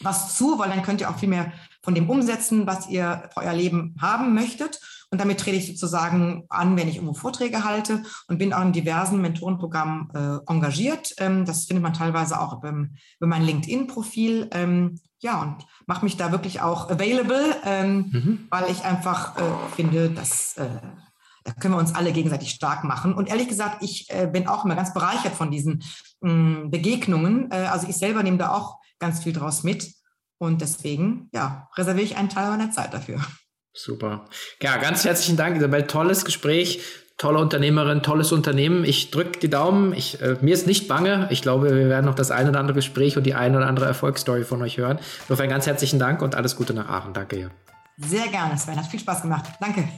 [0.00, 3.40] was zu, weil dann könnt ihr auch viel mehr von dem umsetzen, was ihr für
[3.40, 4.80] euer Leben haben möchtet.
[5.10, 8.72] Und damit trete ich sozusagen an, wenn ich irgendwo Vorträge halte und bin auch in
[8.72, 11.14] diversen Mentorenprogrammen äh, engagiert.
[11.18, 14.48] Ähm, das findet man teilweise auch über, über mein LinkedIn-Profil.
[14.52, 18.46] Ähm, ja, und mache mich da wirklich auch available, ähm, mhm.
[18.50, 19.42] weil ich einfach äh,
[19.74, 20.68] finde, dass äh,
[21.44, 23.14] da können wir uns alle gegenseitig stark machen.
[23.14, 25.82] Und ehrlich gesagt, ich äh, bin auch immer ganz bereichert von diesen
[26.20, 27.50] mh, mm, Begegnungen.
[27.50, 29.94] Äh, also ich selber nehme da auch ganz viel draus mit.
[30.36, 33.20] Und deswegen, ja, reserviere ich einen Teil meiner Zeit dafür.
[33.78, 34.24] Super.
[34.60, 35.86] Ja, ganz herzlichen Dank, Isabel.
[35.86, 36.80] Tolles Gespräch,
[37.16, 38.84] tolle Unternehmerin, tolles Unternehmen.
[38.84, 39.92] Ich drücke die Daumen.
[39.92, 41.28] Ich, äh, mir ist nicht bange.
[41.30, 43.86] Ich glaube, wir werden noch das ein oder andere Gespräch und die eine oder andere
[43.86, 44.98] Erfolgsstory von euch hören.
[45.22, 47.12] Insofern ganz herzlichen Dank und alles Gute nach Aachen.
[47.12, 47.52] Danke.
[47.98, 48.76] Sehr gerne, Sven.
[48.76, 49.44] Hat viel Spaß gemacht.
[49.60, 49.88] Danke.